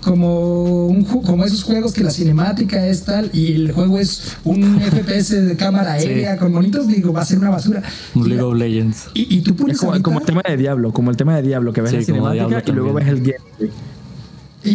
[0.00, 4.80] como un como esos juegos que la cinemática es tal y el juego es un
[4.80, 7.82] FPS de cámara aérea con monitos, digo, va a ser una basura.
[8.14, 9.08] Un League of Legends.
[9.14, 11.92] Y, tú es como, el tema de Diablo, como el tema de Diablo, que ves
[11.92, 13.70] la cinemática y luego ves el gameplay.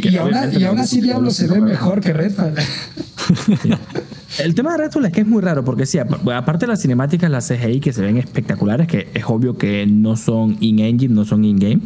[0.01, 2.53] Y, aún, así Diablo se ve mejor que Redfall.
[4.39, 7.29] El tema de Redfall es que es muy raro, porque sí, aparte de las cinemáticas,
[7.29, 11.45] las CGI que se ven espectaculares, que es obvio que no son in-engine, no son
[11.45, 11.81] in-game,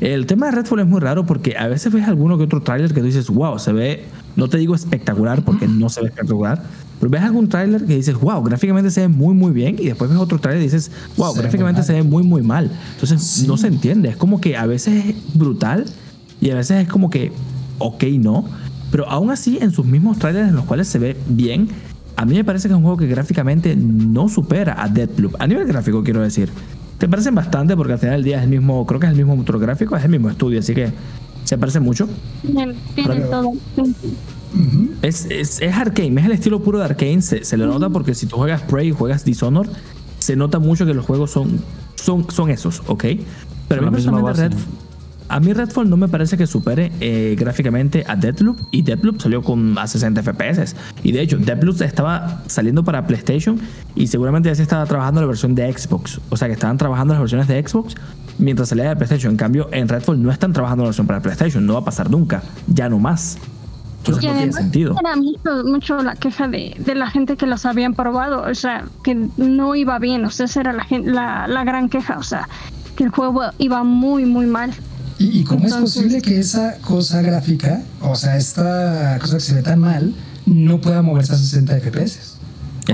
[0.00, 2.92] el tema de Redfall es muy raro porque a veces ves alguno que otro tráiler
[2.92, 4.04] que tú dices, wow, se ve,
[4.36, 6.62] no te digo espectacular porque no se ve espectacular,
[7.00, 10.08] pero ves algún tráiler que dices, wow, gráficamente se ve muy, muy bien, y después
[10.08, 12.70] ves otro tráiler y dices, wow, gráficamente se ve muy, muy mal.
[12.94, 15.84] Entonces no se entiende, es como que a veces es brutal
[16.40, 17.32] y a veces es como que,
[17.78, 18.44] ok, no,
[18.90, 21.68] pero aún así en sus mismos trailers en los cuales se ve bien,
[22.16, 25.46] a mí me parece que es un juego que gráficamente no supera a Deadloop, a
[25.46, 26.50] nivel gráfico quiero decir.
[26.98, 29.18] Te parecen bastante porque al final del día es el mismo, creo que es el
[29.18, 30.90] mismo motor gráfico, es el mismo estudio, así que
[31.44, 32.08] se parece mucho.
[32.42, 33.52] Tiene todo.
[35.02, 38.14] es, es, es, Arcane, es el estilo puro de Arcane, se, se le nota porque
[38.14, 39.70] si tú juegas Prey y juegas Dishonored,
[40.18, 41.60] se nota mucho que los juegos son,
[41.94, 43.04] son, son esos, ¿ok?
[43.68, 44.52] Pero a mí personalmente Red,
[45.28, 49.42] a mí Redfall no me parece que supere eh, gráficamente a Deadloop y Deadloop salió
[49.42, 50.74] con a 60 FPS.
[51.02, 53.60] Y de hecho, Deadloop estaba saliendo para PlayStation
[53.94, 56.20] y seguramente ya se estaba trabajando la versión de Xbox.
[56.30, 57.94] O sea que estaban trabajando las versiones de Xbox
[58.38, 59.32] mientras salía de PlayStation.
[59.32, 61.66] En cambio, en Redfall no están trabajando la versión para PlayStation.
[61.66, 62.42] No va a pasar nunca.
[62.66, 63.38] Ya no más.
[63.98, 64.96] Entonces no tiene sentido.
[64.98, 65.14] Era
[65.64, 68.42] mucho, la queja de, la gente que los habían probado.
[68.50, 70.24] O sea, que no iba bien.
[70.24, 72.16] O sea, esa era la, la, la gran queja.
[72.16, 72.48] O sea,
[72.96, 74.72] que el juego iba muy, muy mal.
[75.18, 79.62] ¿Y, cómo es posible que esa cosa gráfica, o sea, esta cosa que se ve
[79.62, 80.14] tan mal,
[80.46, 82.38] no pueda moverse a 60 FPS?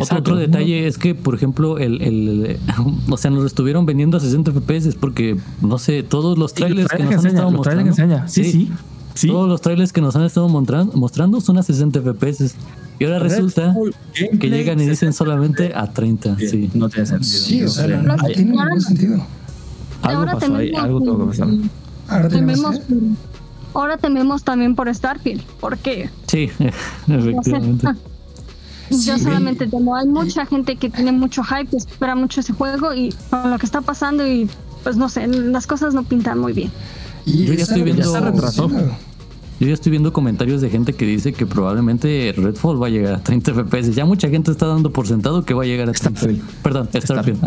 [0.01, 2.59] Otro, detalle es que, por ejemplo, el, el,
[3.11, 7.03] o sea, nos estuvieron vendiendo a 60 FPS porque, no sé, todos los trailers que
[7.05, 7.95] nos han estado mostrando.
[8.27, 8.71] Sí,
[9.15, 12.55] sí, Todos los trailers que nos han estado mostrando son a 60 FPS.
[12.99, 13.75] Y ahora resulta
[14.15, 16.39] que llegan y dicen solamente a 30.
[16.39, 17.39] Sí, no tiene sentido.
[17.39, 19.27] Sí, o sea, no, tiene ningún sentido.
[20.03, 21.49] Algo pasó ahí, algo tuvo que pasar.
[22.09, 22.81] Ahora tememos,
[23.73, 25.43] ahora tememos también por Starfield.
[25.61, 26.11] ¿Por qué?
[26.27, 26.51] Sí,
[27.09, 27.89] efectivamente.
[28.91, 32.95] Yo solamente temo, hay mucha gente que tiene mucho hype, que espera mucho ese juego
[32.95, 34.49] y con lo que está pasando y
[34.83, 36.71] pues no sé, las cosas no pintan muy bien.
[37.25, 38.13] Y yo ya estoy viendo...
[38.13, 38.71] Ya retrasó.
[39.61, 43.15] Yo ya estoy viendo comentarios de gente que dice que probablemente Redfall va a llegar
[43.15, 43.95] a 30 FPS.
[43.95, 46.43] Ya mucha gente está dando por sentado que va a llegar a 30 Starfield.
[46.63, 47.39] Perdón, Starfield.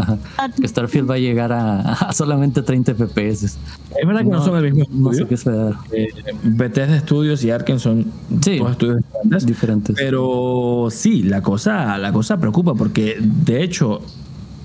[0.65, 3.43] Starfield va a llegar a, solamente 30 FPS.
[3.43, 3.57] Es
[4.05, 5.03] verdad que no, son el mismo estudio.
[5.03, 5.73] No sé qué esperar.
[5.91, 6.07] Eh,
[6.43, 9.03] Bethesda Studios y Arkane son dos estudios
[9.45, 9.95] diferentes.
[9.97, 14.01] Pero sí, la cosa, la cosa preocupa porque de hecho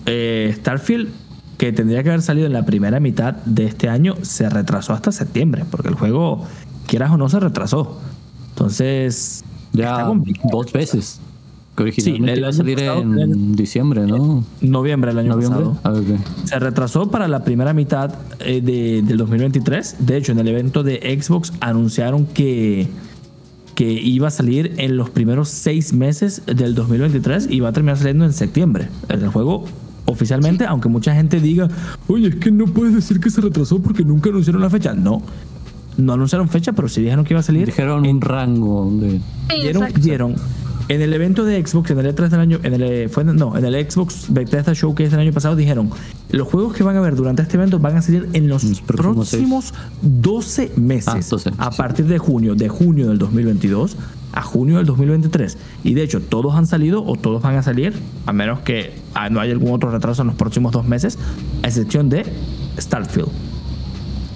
[0.06, 1.08] eh, Starfield
[1.58, 5.12] que tendría que haber salido en la primera mitad de este año se retrasó hasta
[5.12, 6.44] septiembre porque el juego
[6.86, 7.98] quieras o no, se retrasó.
[8.50, 10.10] Entonces, ya
[10.50, 11.20] dos veces.
[11.76, 14.44] Que originalmente iba a salir en diciembre, ¿no?
[14.60, 15.78] Noviembre del año pasado.
[15.84, 15.94] Ah,
[16.44, 19.96] se retrasó para la primera mitad eh, de, del 2023.
[20.00, 22.88] De hecho, en el evento de Xbox anunciaron que,
[23.74, 27.96] que iba a salir en los primeros seis meses del 2023 y va a terminar
[27.96, 28.88] saliendo en septiembre.
[29.08, 29.64] El juego
[30.04, 31.68] oficialmente, aunque mucha gente diga,
[32.06, 34.92] oye, es que no puedes decir que se retrasó porque nunca anunciaron la fecha.
[34.92, 35.22] No,
[35.96, 37.66] no anunciaron fecha, pero sí dijeron que iba a salir.
[37.66, 39.20] Dijeron un rango de.
[39.60, 40.34] dieron, dieron
[40.88, 43.64] En el evento de Xbox, en el E3 del año, en el, fue, no, en
[43.64, 45.90] el Xbox Bethesda Showcase del año pasado dijeron,
[46.30, 48.80] los juegos que van a ver durante este evento van a salir en los, Los
[48.80, 51.76] próximos próximos 12 meses, Ah, 12, a sí.
[51.78, 53.96] partir de junio, de junio del 2022
[54.34, 55.58] a junio del 2023.
[55.84, 57.94] Y de hecho, todos han salido o todos van a salir,
[58.26, 61.18] a menos que ah, no haya algún otro retraso en los próximos dos meses,
[61.62, 62.24] a excepción de
[62.78, 63.28] Starfield.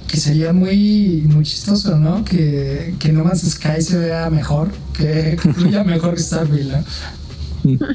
[0.07, 2.25] Que sería muy, muy chistoso, ¿no?
[2.25, 7.87] Que, que No Man's Sky se vea mejor, que fluya mejor que Starfield, ¿no?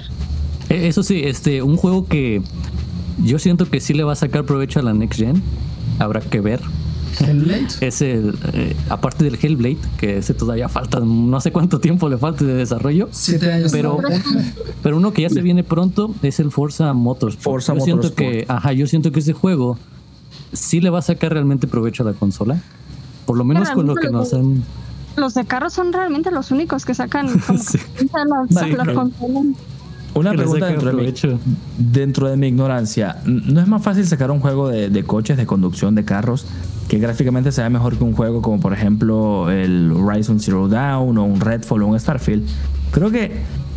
[0.70, 2.42] Eh, Eso sí, este, un juego que
[3.24, 5.42] yo siento que sí le va a sacar provecho a la Next Gen.
[6.00, 6.62] Habrá que ver.
[7.20, 7.68] Hellblade.
[7.82, 12.18] Es el, eh, aparte del Hellblade, que ese todavía falta, no sé cuánto tiempo le
[12.18, 13.10] falta de desarrollo.
[13.12, 13.72] Siete años.
[13.72, 13.98] Pero,
[14.82, 17.44] pero uno que ya se viene pronto es el Forza Motorsport.
[17.44, 19.78] Forza yo siento que, ajá, yo siento que ese juego
[20.54, 22.62] sí le va a sacar realmente provecho a la consola.
[23.26, 24.64] Por lo menos con lo que nos han.
[25.18, 27.78] Los de carros son realmente los únicos que sacan como Sí.
[27.78, 28.94] que las, Sí, las claro.
[28.96, 29.46] consolas.
[30.14, 31.14] Una pregunta dentro de, mi,
[31.78, 33.18] dentro de mi ignorancia.
[33.26, 36.46] ¿No es más fácil sacar un juego de, de coches, de conducción, de carros,
[36.90, 41.24] que gráficamente sea mejor que un juego como por ejemplo el Horizon Zero Dawn o
[41.24, 42.46] un Redfall o un Starfield?
[42.92, 43.32] Creo que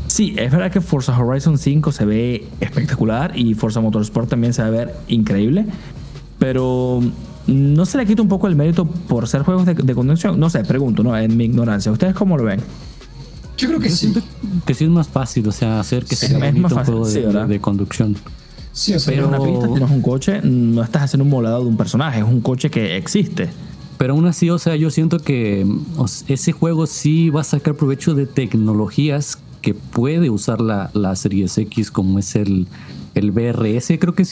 [0.08, 4.62] sí, es verdad que Forza Horizon 5 se ve espectacular y Forza Motorsport también se
[4.62, 5.66] va a ver increíble,
[6.44, 7.00] pero
[7.46, 10.38] no se le quita un poco el mérito por ser juegos de, de conducción.
[10.38, 11.16] No sé, pregunto, ¿no?
[11.16, 11.90] En mi ignorancia.
[11.90, 12.60] ¿Ustedes cómo lo ven?
[13.56, 14.10] Yo creo que Yo sí.
[14.12, 14.20] siento
[14.66, 17.06] que sí es más fácil, o sea, hacer que Sí, sea bonito un fácil, juego
[17.08, 18.14] sí, de, conducción.
[18.72, 21.62] Sí, o sea, Pero Pero- una pista, tienes un coche, no estás haciendo un modelado
[21.62, 23.48] de un personaje, es un coche que existe.
[23.96, 25.66] Pero aún así, o sea, yo siento que
[26.28, 31.56] ese juego sí va a sacar provecho de tecnologías que puede usar la, la Series
[31.56, 32.66] X, como es el,
[33.14, 34.24] el BRS, creo que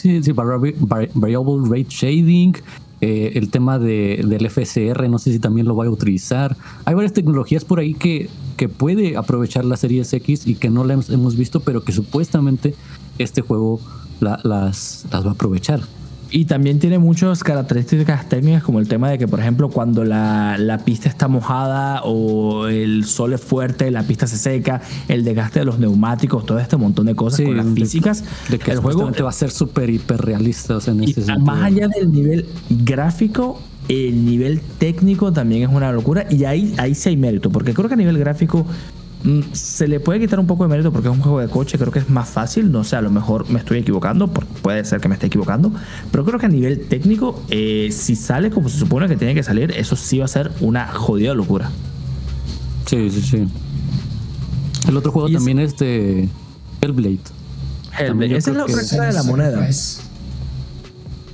[0.81, 2.55] Vari- Variable Rate Shading,
[3.01, 6.57] eh, el tema de, del FSR, no sé si también lo va a utilizar.
[6.85, 10.85] Hay varias tecnologías por ahí que, que puede aprovechar la Series X y que no
[10.85, 12.75] la hemos, visto, pero que supuestamente
[13.19, 13.81] este juego
[14.21, 15.81] la- las, las va a aprovechar.
[16.35, 20.57] Y también tiene muchas características técnicas como el tema de que, por ejemplo, cuando la,
[20.59, 25.59] la pista está mojada o el sol es fuerte, la pista se seca, el desgaste
[25.59, 28.25] de los neumáticos, todo este montón de cosas Sí, con las de- físicas.
[28.49, 31.41] De que el juego va a ser súper hiperrealista, o sea, en Y ese sentido.
[31.45, 36.27] más allá del nivel gráfico, el nivel técnico también es una locura.
[36.31, 38.65] Y ahí, ahí sí hay mérito, porque creo que a nivel gráfico
[39.53, 41.93] se le puede quitar un poco de mérito porque es un juego de coche, creo
[41.93, 42.73] que es más fácil.
[42.73, 45.73] No sé, a lo mejor me estoy equivocando, puede ser que me esté equivocando.
[46.11, 49.43] Pero creo que a nivel técnico, eh, si sale como se supone que tiene que
[49.43, 51.71] salir, eso sí va a ser una jodida locura.
[52.87, 53.49] Sí, sí, sí.
[54.89, 56.29] El otro juego Y también es de
[56.81, 57.21] Hellblade.
[58.29, 59.69] Yo Esa es la otra cara de la moneda.
[59.69, 60.03] es.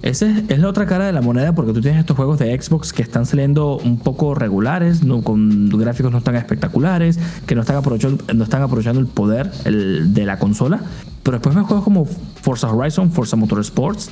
[0.02, 2.92] Esa es, la otra cara de la moneda porque tú tienes estos juegos de Xbox
[2.92, 7.76] que están saliendo un poco regulares, no, con gráficos no tan espectaculares, que no están
[7.76, 10.80] aprovechando, no están aprovechando el poder de la consola.
[11.22, 14.10] Pero después ves juegos como Forza Horizon, Forza Motorsports,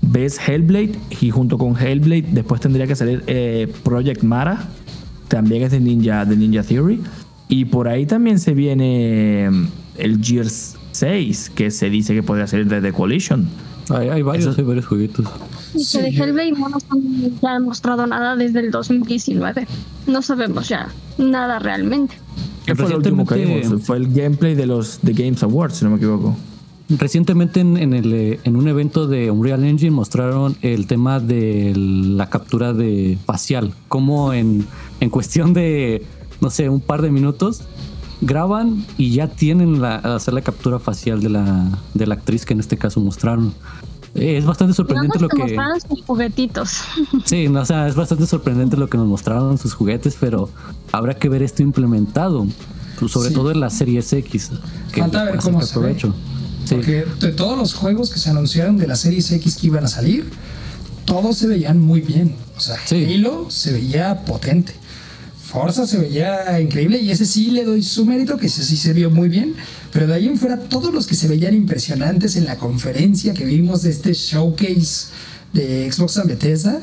[0.00, 4.64] ves Hellblade y junto con Hellblade después tendría que salir eh, Project Mara,
[5.28, 7.02] también es de Ninja, de Ninja Theory.
[7.48, 9.66] Y por ahí también se viene mm,
[9.98, 13.48] el Gears 6, que se dice que podría salir de The Collision.
[13.90, 15.26] Hay, hay varios, Eso- hay varios jueguitos.
[15.74, 19.66] Y Sí, que de Hellblade no nos han ya demostrado nada desde el 2019.
[20.06, 22.16] No sabemos ya nada realmente.
[22.64, 23.82] ¿Qué fue lo último que vimos?
[23.84, 26.36] Fue el gameplay de los The Games Awards, si no me equivoco.
[26.88, 31.72] Recientemente en, en el, eh, en un evento de Unreal Engine mostraron el tema de
[31.76, 33.72] la captura de facial.
[33.88, 34.66] Como en,
[35.00, 36.04] en cuestión de,
[36.40, 37.62] no sé, un par de minutos,
[38.20, 42.54] graban y ya tienen la, hacer la captura facial de la, de la actriz que
[42.54, 43.52] en este caso mostraron.
[44.14, 45.38] Eh, Es bastante sorprendente Nada lo que...
[45.42, 46.70] mostraron sus juguetitos.
[47.24, 50.48] Sí, no, o sea, es bastante sorprendente lo que nos mostraron sus juguetes, pero
[50.92, 52.46] habrá que ver esto implementado,
[52.98, 53.34] pues, sobre Sí.
[53.34, 54.50] todo en la Series X.
[54.92, 55.80] Que Falta ver cómo se ve.
[55.80, 56.14] provecho.
[56.64, 56.74] Sí.
[56.76, 59.88] Porque de todos los juegos que se anunciaron de la Series X que iban a
[59.88, 60.30] salir,
[61.04, 62.34] todos se veían muy bien.
[62.56, 63.04] O sea, Sí.
[63.14, 64.72] Halo se veía potente.
[65.56, 68.92] Forza se veía increíble y ese sí le doy su mérito, que ese sí se
[68.92, 69.54] vio muy bien.
[69.90, 73.46] Pero de ahí en fuera, todos los que se veían impresionantes en la conferencia que
[73.46, 75.06] vimos de este showcase
[75.54, 76.82] de Xbox and Bethesda,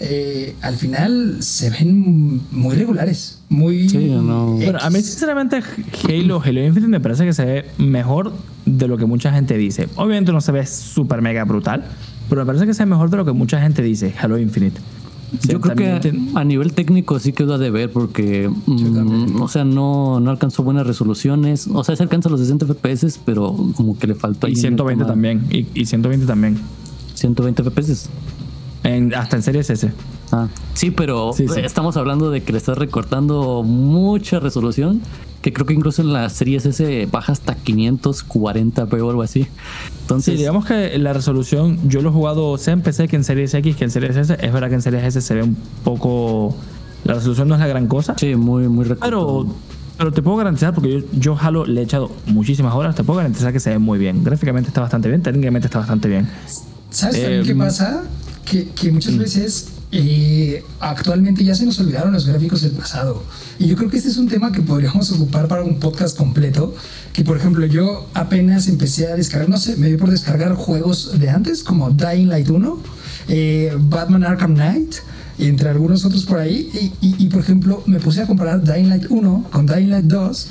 [0.00, 3.38] eh, al final se ven muy regulares.
[3.50, 3.88] Muy.
[3.88, 4.54] Sí, no.
[4.54, 5.62] Bueno, a mí sinceramente
[6.08, 8.32] Halo, Halo Infinite me parece que se ve mejor
[8.66, 9.88] de lo que mucha gente dice.
[9.94, 11.84] Obviamente no se ve súper mega brutal,
[12.28, 14.80] pero me parece que se ve mejor de lo que mucha gente dice, Halo Infinite.
[15.46, 20.20] Yo creo que a nivel técnico sí quedó a deber porque, mm, o sea, no,
[20.20, 21.68] no alcanzó buenas resoluciones.
[21.72, 24.60] O sea, se alcanza los 60 FPS, pero como que le faltó Y en el
[24.62, 25.46] 120 tema- también.
[25.50, 26.58] Y, y 120 también.
[27.14, 28.08] 120 FPS.
[28.84, 29.92] En- hasta en Series S.
[30.32, 31.32] Ah, sí, pero
[31.64, 35.00] estamos hablando de que le estás recortando mucha resolución,
[35.42, 39.46] que creo que incluso en las series S baja hasta 540p o algo así.
[40.02, 43.24] Entonces, sí, digamos que la resolución, yo lo he jugado sea en PC que en
[43.24, 45.56] Series X, que en Series S, es verdad que en Series S se ve un
[45.84, 46.56] poco...
[47.04, 48.14] La resolución no es la gran cosa.
[48.18, 49.46] Sí, muy, muy Pero,
[49.96, 53.18] pero te puedo garantizar, porque yo, yo Halo le he echado muchísimas horas, te puedo
[53.18, 54.24] garantizar que se ve muy bien.
[54.24, 56.28] Gráficamente está bastante bien, técnicamente está bastante bien.
[56.90, 58.02] ¿Sabes qué em, pasa?
[58.44, 59.18] Que, que muchas mm.
[59.18, 63.22] veces eh, actualmente ya se nos olvidaron los gráficos del pasado.
[63.58, 66.74] Y yo creo que este es un tema que podríamos ocupar para un podcast completo.
[67.12, 71.18] Que por ejemplo yo apenas empecé a descargar, no sé, me dio por descargar juegos
[71.18, 72.82] de antes como Dying Light 1,
[73.28, 74.96] eh, Batman Arkham Knight,
[75.38, 76.92] y entre algunos otros por ahí.
[77.00, 80.48] Y, y, por ejemplo me puse a comparar Dying Light 1 con Dying Light 2.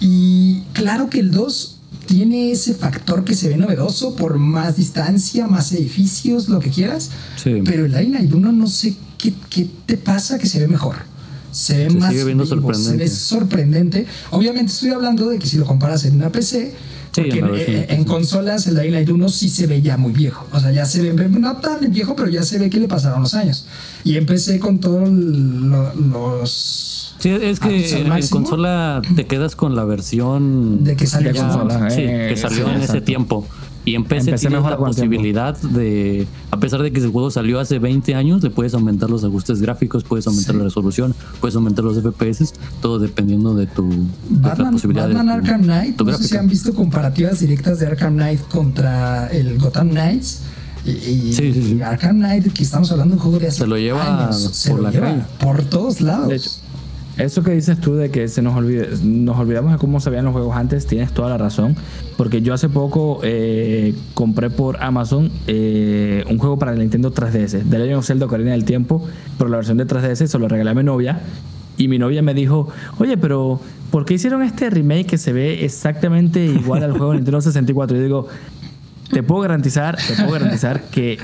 [0.00, 1.75] Y claro que el 2
[2.06, 7.10] tiene ese factor que se ve novedoso por más distancia, más edificios, lo que quieras.
[7.44, 10.96] Pero el Line 1 no sé qué, qué, te pasa que se ve mejor.
[11.52, 12.76] Se ve más sorprendente.
[12.76, 14.06] se ve sorprendente.
[14.30, 16.74] Obviamente estoy hablando de que si lo comparas en una PC,
[17.14, 20.46] porque en, consolas el Dying Light 1 sí se ve ya muy viejo.
[20.52, 23.22] O sea, ya se ve, no tan viejo, pero ya se ve que le pasaron
[23.22, 23.66] los años.
[24.04, 30.84] Y empecé con todos los Sí, es que en, consola te quedas con la versión
[30.84, 31.32] de que salió,
[31.90, 33.44] sí, que eh, salió en ese tiempo.
[33.84, 37.80] Y en PC tienes la posibilidad de, a pesar de que el juego salió hace
[37.80, 42.00] 20 años, le puedes aumentar los ajustes gráficos, puedes aumentar la resolución, puedes aumentar los
[42.00, 43.88] FPS, todo dependiendo de tu
[44.28, 48.40] Batman, posibilidad Batman Arkham Knight, no sé si han visto comparativas directas de Arkham Knight
[48.48, 50.42] contra el Gotham Knights.
[50.84, 51.82] Y, sí, sí, sí.
[51.82, 54.78] Arkham Knight, que estamos hablando de un juego de hace se lo lleva se por
[54.78, 56.62] lo la lleva por todos lados.
[57.18, 60.26] Eso que dices tú de que se nos olvide, nos olvidamos de cómo se veían
[60.26, 61.74] los juegos antes, tienes toda la razón.
[62.18, 67.62] Porque yo hace poco eh, compré por Amazon eh, un juego para el Nintendo 3DS,
[67.62, 69.02] de Legend of Zelda Ocarina del Tiempo,
[69.38, 71.20] pero la versión de 3DS se lo regalé a mi novia.
[71.78, 73.60] Y mi novia me dijo, oye, pero
[73.90, 77.96] ¿por qué hicieron este remake que se ve exactamente igual al juego de Nintendo 64?
[77.96, 78.28] Y digo,
[79.10, 81.18] te puedo garantizar, te puedo garantizar que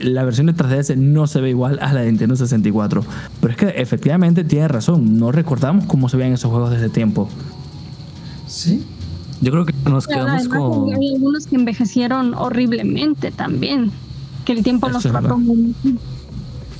[0.00, 3.04] la versión de 3DS no se ve igual a la de Nintendo 64.
[3.40, 7.28] Pero es que efectivamente tiene razón, no recordamos cómo se veían esos juegos desde tiempo.
[8.46, 8.84] Sí.
[9.40, 10.94] Yo creo que nos quedamos con.
[10.94, 13.90] Hay algunos que envejecieron horriblemente también.
[14.44, 15.74] Que el tiempo los trató muy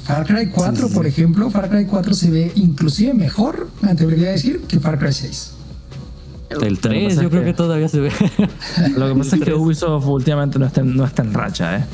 [0.04, 4.32] Far Cry 4, por ejemplo, Far Cry 4 se ve inclusive mejor, me atrevería a
[4.32, 5.53] decir, que Far Cry 6.
[6.50, 8.10] El 3 yo creo que, todavía se ve.
[8.96, 11.84] Lo que pasa es que Ubisoft últimamente no está, no está en racha, ¿eh?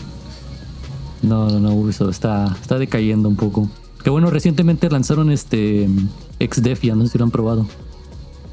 [1.22, 3.70] No, no, no, Ubisoft está, está decayendo un poco.
[4.02, 5.88] Que bueno, recientemente lanzaron este
[6.40, 7.66] XDEF, ya no sé si lo han probado.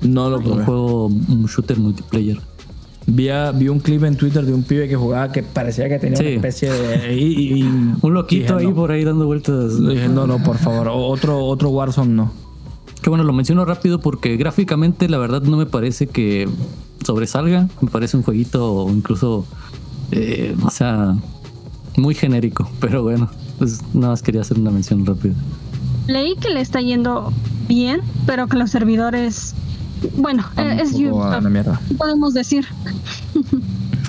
[0.01, 0.59] No lo probé.
[0.59, 2.39] Un juego, un shooter multiplayer.
[3.07, 6.19] Vi, vi, un clip en Twitter de un pibe que jugaba que parecía que tenía
[6.19, 7.63] una especie de.
[8.01, 9.81] un loquito ahí por ahí dando vueltas.
[9.81, 10.89] Dije, no, no, por favor.
[10.91, 12.46] Otro, otro Warzone no.
[13.01, 16.49] Que bueno, lo menciono rápido porque gráficamente la verdad no me parece que
[17.05, 17.69] sobresalga.
[17.81, 19.45] Me parece un jueguito incluso.
[20.11, 21.15] Eh, o sea,
[21.97, 25.35] muy genérico, pero bueno, pues nada más quería hacer una mención rápida.
[26.07, 27.33] Leí que le está yendo
[27.67, 29.53] bien, pero que los servidores,
[30.15, 30.95] bueno, es
[31.97, 32.65] podemos decir.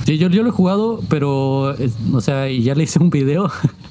[0.06, 1.74] Sí, yo, yo lo he jugado, pero,
[2.12, 3.50] o sea, y ya le hice un video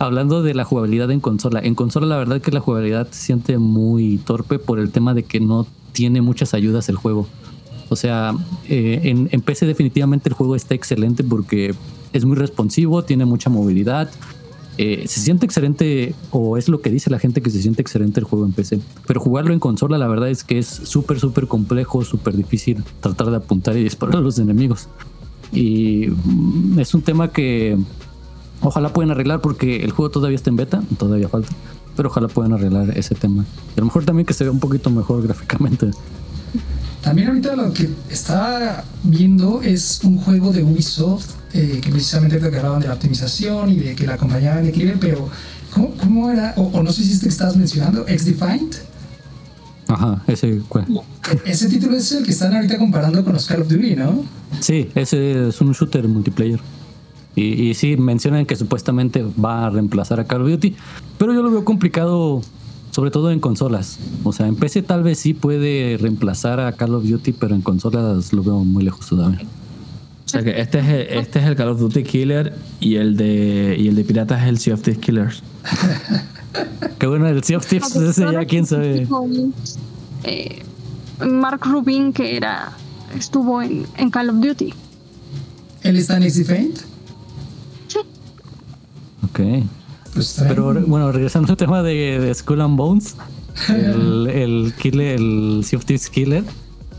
[0.00, 1.60] hablando de la jugabilidad en consola.
[1.60, 5.22] En consola la verdad que la jugabilidad se siente muy torpe por el tema de
[5.22, 7.28] que no tiene muchas ayudas el juego.
[7.90, 8.34] O sea,
[8.68, 11.74] eh, en, en, PC definitivamente el juego está excelente porque
[12.12, 14.10] es muy responsivo, tiene mucha movilidad.
[14.78, 18.20] Eh, se siente excelente, o es lo que dice la gente que se siente excelente
[18.20, 18.80] el juego en PC.
[19.06, 23.30] Pero jugarlo en consola, la verdad es que es súper, súper complejo, súper difícil tratar
[23.30, 24.88] de apuntar y disparar a los enemigos.
[25.52, 27.76] Y mm, es un tema que
[28.60, 31.50] ojalá puedan arreglar porque el juego todavía está en beta, todavía falta.
[31.96, 33.44] Pero ojalá puedan arreglar ese tema.
[33.74, 35.90] Y a lo mejor también que se vea un poquito mejor gráficamente.
[37.02, 42.46] También ahorita lo que estaba viendo es un juego de Ubisoft eh, que precisamente te
[42.46, 45.28] hablaban de la optimización y de que la acompañaban en declive, pero
[45.72, 46.54] ¿cómo, cómo era?
[46.56, 48.76] O, no sé si este que estabas mencionando, X-Defined.
[49.88, 50.86] Ajá, ese ¿cuál?
[51.44, 54.24] Ese título es el que están ahorita comparando con los Call of Duty, ¿no?
[54.60, 56.60] Sí, ese es un shooter multiplayer.
[57.36, 60.74] Y, y sí, mencionan que supuestamente va a reemplazar a Call of Duty,
[61.16, 62.42] pero yo lo veo complicado
[62.90, 63.98] sobre todo en consolas.
[64.24, 67.62] O sea, en PC tal vez sí puede reemplazar a Call of Duty, pero en
[67.62, 69.42] consolas lo veo muy lejos todavía.
[70.26, 73.16] O sea que este es el, este es el Call of Duty Killer y el
[73.16, 75.42] de y el de Piratas es el Sea of Thieves Killers.
[76.98, 79.08] Qué bueno, el Sea of Thieves ese ya quién sabe.
[80.22, 80.62] Eh,
[81.26, 82.72] Mark Rubin que era
[83.16, 84.72] estuvo en, en Call of Duty.
[85.82, 86.89] ¿Él está en Easy Faint?
[89.24, 89.40] Ok.
[90.14, 93.14] Pues Pero bueno, regresando al tema de, de Skull and Bones,
[93.68, 96.44] el, el killer, el Sea of Thieves Killer.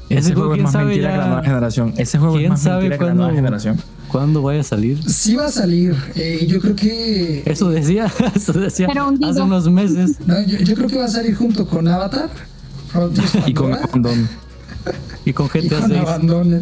[0.10, 1.94] Ese, juego es más mentira que la nueva ya generación.
[1.98, 3.78] Ese juego es quién más sabe mentira que la nueva cuándo, generación.
[4.10, 5.02] cuándo vaya a salir.
[5.10, 5.96] Sí va a salir.
[6.16, 7.44] eh, yo creo que.
[7.46, 10.18] Eso decía, eso decía Pero un hace unos meses.
[10.26, 12.30] No, yo, yo creo que va a salir junto con Avatar.
[13.48, 14.28] Y con Abandon.
[15.26, 16.00] Y con y GTA con 6.
[16.02, 16.62] Abandon.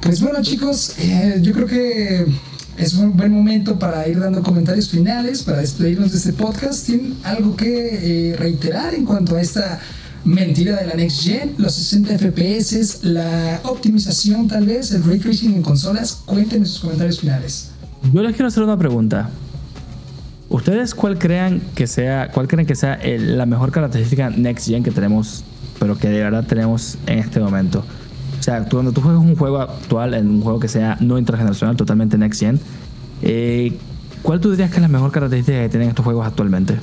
[0.00, 2.26] Pues bueno, chicos, eh, yo creo que
[2.78, 6.86] es un buen momento para ir dando comentarios finales, para despedirnos de este podcast.
[6.86, 9.80] ¿Tienen algo que eh, reiterar en cuanto a esta
[10.24, 11.54] mentira de la Next Gen?
[11.58, 16.22] Los 60 FPS, la optimización tal vez, el ray tracing en consolas.
[16.26, 17.70] Cuéntenos sus comentarios finales.
[18.12, 19.30] Yo les quiero hacer una pregunta.
[20.48, 24.82] ¿Ustedes cuál crean que sea, cuál creen que sea el- la mejor característica next gen
[24.82, 25.42] que tenemos,
[25.80, 27.84] pero que de verdad tenemos en este momento?
[28.44, 31.18] O sea, tú- cuando tú juegas un juego actual, en un juego que sea no
[31.18, 32.60] intergeneracional, totalmente next gen,
[33.22, 33.72] eh,
[34.22, 36.74] ¿cuál tú dirías que es la mejor característica que tienen estos juegos actualmente?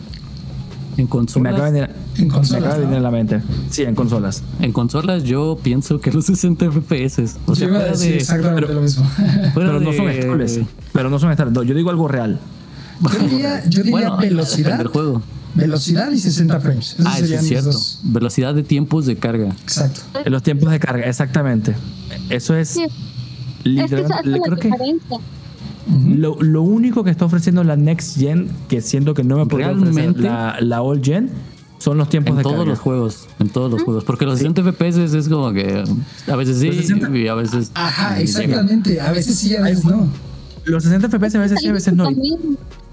[0.97, 2.97] En Me consolas, acaba de venir, En me acaba de venir ¿no?
[2.97, 3.41] a la mente.
[3.69, 4.41] Sí, en consolas.
[4.59, 7.35] en consolas yo pienso que los 60 FPS.
[7.45, 9.05] O sea, yo iba a decir de, exactamente pero- lo mismo.
[9.53, 10.59] Pero no son estables.
[10.93, 11.53] Pero no son estables.
[11.53, 12.39] No, Yo digo algo real.
[13.01, 15.21] Yo diría, yo diría Bueno, velocidad, del juego.
[15.55, 16.93] Velocidad y 60 frames.
[16.93, 17.71] Esos Ah, eso es cierto.
[17.71, 17.99] dos.
[18.03, 19.49] Velocidad de tiempos de carga.
[19.63, 20.01] Exacto.
[20.23, 21.75] En los tiempos de carga, exactamente.
[22.29, 22.69] Eso es.
[22.69, 22.83] Sí,
[23.65, 24.05] es que
[24.43, 24.71] creo que
[26.15, 29.71] lo, lo único que está ofreciendo la Next Gen, que siento que no me podría
[29.71, 31.29] ofrecer Realmente- la, la Old Gen,
[31.79, 32.69] son los tiempos En de todos carga.
[32.69, 34.03] los juegos, en todos los juegos.
[34.03, 35.83] Porque los 60 FPS es como que
[36.27, 37.71] a veces sí Los 60 y a veces.
[37.73, 38.39] Ajá, ni llega.
[38.43, 39.01] exactamente.
[39.01, 40.07] A veces sí, a veces no.
[40.65, 42.07] Los 60 FPS a veces sí, a veces no.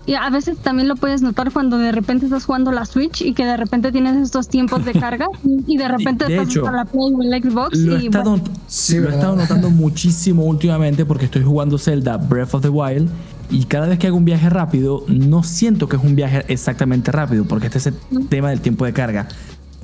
[0.08, 3.34] Y a veces también lo puedes notar cuando de repente estás jugando la Switch y
[3.34, 5.26] que de repente tienes estos tiempos de carga
[5.66, 8.06] y de repente de estás hecho, a la Play o el Xbox Lo he y
[8.06, 12.62] estado, bueno, Sí, lo he estado notando muchísimo últimamente porque estoy jugando Zelda Breath of
[12.62, 13.10] the Wild
[13.50, 17.12] y cada vez que hago un viaje rápido no siento que es un viaje exactamente
[17.12, 17.94] rápido porque este es el
[18.30, 19.28] tema del tiempo de carga.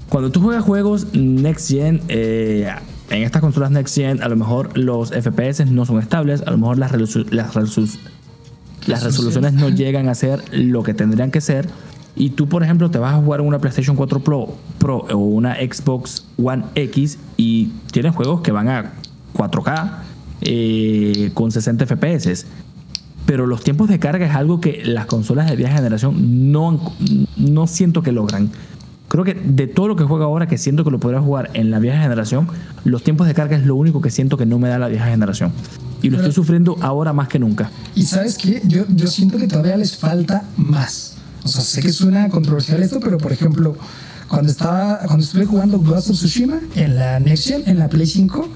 [0.08, 2.72] Cuando tú juegas juegos Next Gen, eh,
[3.10, 6.56] en estas consolas Next Gen, a lo mejor los FPS no son estables, a lo
[6.56, 6.92] mejor las,
[7.30, 7.54] las,
[8.86, 11.68] las resoluciones no llegan a ser lo que tendrían que ser.
[12.16, 15.56] Y tú, por ejemplo, te vas a jugar una PlayStation 4 Pro, Pro o una
[15.56, 18.92] Xbox One X y tienes juegos que van a
[19.34, 19.90] 4K
[20.42, 22.46] eh, con 60 FPS.
[23.26, 26.94] Pero los tiempos de carga es algo que las consolas de vieja generación no,
[27.36, 28.50] no siento que logran.
[29.14, 31.70] Creo que de todo lo que juego ahora, que siento que lo podría jugar en
[31.70, 32.48] la vieja generación,
[32.82, 35.06] los tiempos de carga es lo único que siento que no me da la vieja
[35.06, 35.52] generación.
[36.02, 37.70] Y lo estoy sufriendo ahora más que nunca.
[37.94, 41.14] Y sabes qué, yo, yo siento que todavía les falta más.
[41.44, 43.76] O sea, sé que suena controversial esto, pero por ejemplo,
[44.26, 48.08] cuando estaba, cuando estuve jugando Ghost of Tsushima en la Next Gen, en la Play
[48.08, 48.48] 5,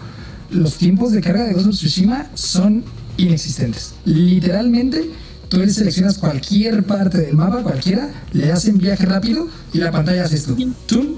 [0.51, 2.83] los tiempos de carga de Ghost of Tsushima son
[3.17, 3.95] inexistentes.
[4.05, 5.09] Literalmente,
[5.49, 9.91] tú le seleccionas cualquier parte del mapa, cualquiera, le das en viaje rápido y la
[9.91, 10.57] pantalla hace esto,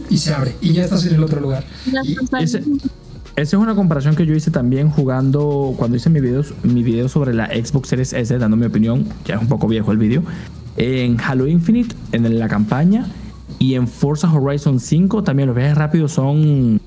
[0.08, 1.64] y se abre y ya estás en el otro lugar.
[2.40, 2.62] Ese-
[3.36, 7.08] Esa es una comparación que yo hice también jugando cuando hice mi video, mi video
[7.08, 10.22] sobre la Xbox Series S, dando mi opinión, ya es un poco viejo el video,
[10.76, 13.06] en Halo Infinite, en la campaña,
[13.58, 16.80] y en Forza Horizon 5 también los viajes rápidos son,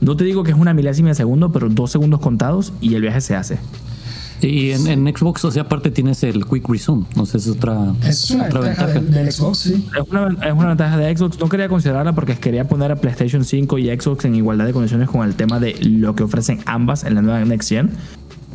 [0.00, 3.02] no te digo que es una milésima de segundo, pero dos segundos contados y el
[3.02, 3.58] viaje se hace.
[4.40, 7.04] Y en, en Xbox, o sea, aparte tienes el Quick Resume.
[7.16, 9.04] No sé, es otra, Es una otra ventaja ventaja.
[9.06, 9.84] del, del Xbox, sí.
[9.94, 11.38] Es una, es una ventaja de Xbox.
[11.40, 15.08] No quería considerarla porque quería poner a PlayStation 5 y Xbox en igualdad de condiciones
[15.08, 17.90] con el tema de lo que ofrecen ambas en la nueva Next Gen.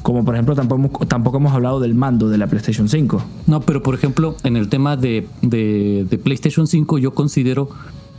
[0.04, 3.24] Como por ejemplo, tampoco, hemos- tampoco hemos hablado del mando de la PlayStation 5.
[3.48, 7.70] No, pero por ejemplo, en el tema de, de- de PlayStation 5, yo considero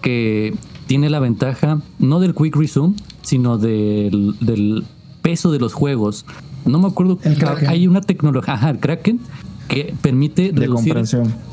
[0.02, 0.54] que
[0.86, 4.84] tiene la ventaja no del Quick Resume, sino del, del
[5.22, 6.24] peso de los juegos.
[6.66, 7.68] No me acuerdo, El Kraken.
[7.68, 9.20] hay una tecnología, ajá, el Kraken,
[9.68, 10.92] que permite De reducir,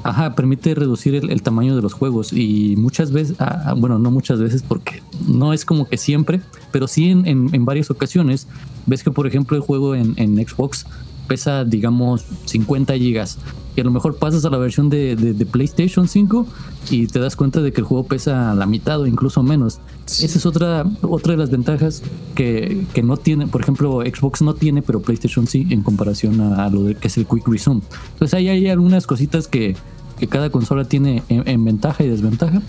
[0.04, 4.00] ajá, permite reducir el, el tamaño de los juegos y muchas veces, ah, ah, bueno,
[4.00, 7.90] no muchas veces porque no es como que siempre, pero sí en, en- en varias
[7.90, 8.48] ocasiones
[8.86, 10.86] ves que por ejemplo el juego en, en Xbox
[11.32, 13.38] pesa digamos 50 gigas
[13.76, 16.46] y a lo mejor pasas a la versión de, de- de PlayStation 5
[16.90, 19.80] y te das cuenta de que el juego pesa la mitad o incluso menos.
[20.08, 22.04] Esa es otra, otra de las ventajas
[22.36, 26.66] que, que no tiene, por ejemplo, Xbox no tiene, pero PlayStation sí en comparación a,
[26.66, 27.82] a lo de, que es el Quick Resume.
[28.14, 29.78] Entonces ahí hay algunas cositas que,
[30.20, 32.62] que cada consola tiene en, en ventaja y desventaja.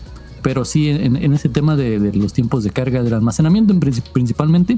[0.43, 3.81] Pero sí, en, en ese tema de, de los tiempos de carga, del almacenamiento en
[3.81, 4.77] princip- principalmente,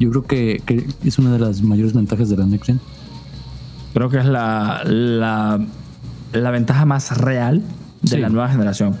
[0.00, 2.80] yo creo que, que es una de las mayores ventajas de la Next Gen.
[3.94, 5.58] Creo que es la, la,
[6.32, 7.62] la ventaja más real
[8.02, 8.18] de Sí.
[8.18, 8.96] la nueva generación.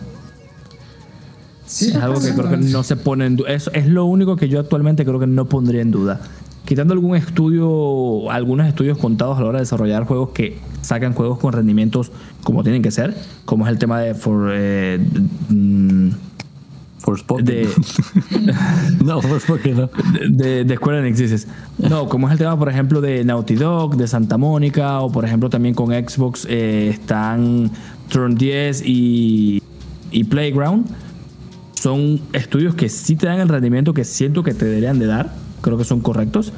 [1.66, 3.50] Sí, Es algo que creo que no se pone en duda.
[3.50, 6.20] Es, es lo único que yo actualmente creo que no pondría en duda.
[6.64, 11.38] quitando algún estudio, algunos estudios contados a la hora de desarrollar juegos que sacan juegos
[11.38, 12.10] con rendimientos
[12.42, 13.14] como tienen que ser,
[13.44, 14.98] como es el tema de For, eh,
[17.06, 17.68] mm, de,
[19.04, 19.90] no, Forspoken no.
[20.30, 21.46] De, de Square Enix
[21.78, 25.24] No, como es el tema, por ejemplo, de Naughty Dog, de Santa Mónica, o por
[25.24, 27.70] ejemplo también con Xbox eh, están
[28.08, 29.62] Turn 10 y,
[30.10, 30.86] y Playground.
[31.74, 35.34] Son estudios que sí te dan el rendimiento que siento que te deberían de dar.
[35.60, 36.52] Creo que son correctos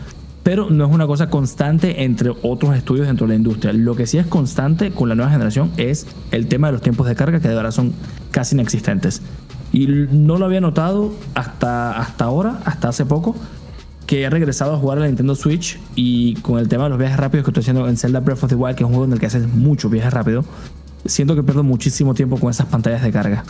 [0.47, 3.73] pero no es una cosa constante entre otros estudios dentro de la industria.
[3.73, 7.09] Lo que sí es constante con la nueva generación es el tema de los tiempos
[7.09, 7.93] de carga, que de verdad son
[8.31, 9.23] casi inexistentes.
[9.77, 13.37] Y no lo había notado hasta, hasta ahora, hasta hace poco,
[14.07, 16.99] que he regresado a jugar a la Nintendo Switch y con el tema de los
[16.99, 19.05] viajes rápidos que estoy haciendo en Zelda Breath of the Wild, que es un juego
[19.05, 20.47] en el que haces mucho viaje rápido,
[21.05, 23.45] siento que pierdo muchísimo tiempo con esas pantallas de carga.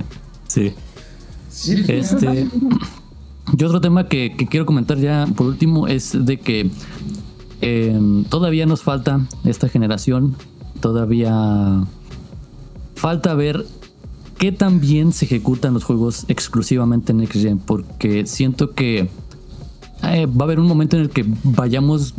[0.48, 0.74] sí.
[1.88, 2.46] Este,
[3.56, 6.70] y otro tema que, quiero comentar ya por último es de que
[7.62, 10.36] em, todavía nos falta esta generación,
[10.80, 11.86] todavía
[12.96, 13.64] falta ver
[14.40, 19.10] qué tan bien se ejecutan los juegos exclusivamente en Next Gen, porque siento que
[20.02, 22.14] eh, va a haber un momento en el que vayamos,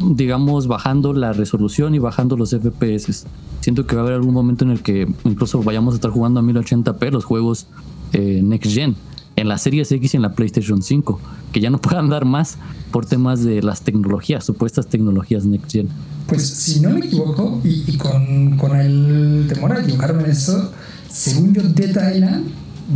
[0.00, 3.26] digamos, bajando la resolución y bajando los FPS.
[3.60, 6.40] Siento que va a haber algún momento en el que incluso vayamos a estar jugando
[6.40, 7.68] a 1080p los juegos
[8.12, 8.96] eh, Next Gen
[9.36, 11.20] en la Series X y en la PlayStation 5,
[11.52, 12.58] que ya no puedan dar más
[12.90, 15.88] por temas de las tecnologías, supuestas tecnologías Next Gen.
[16.26, 20.72] Pues si no me equivoco, y, con, el temor a equivocarme en eso,
[21.12, 22.46] según yo, Dead Island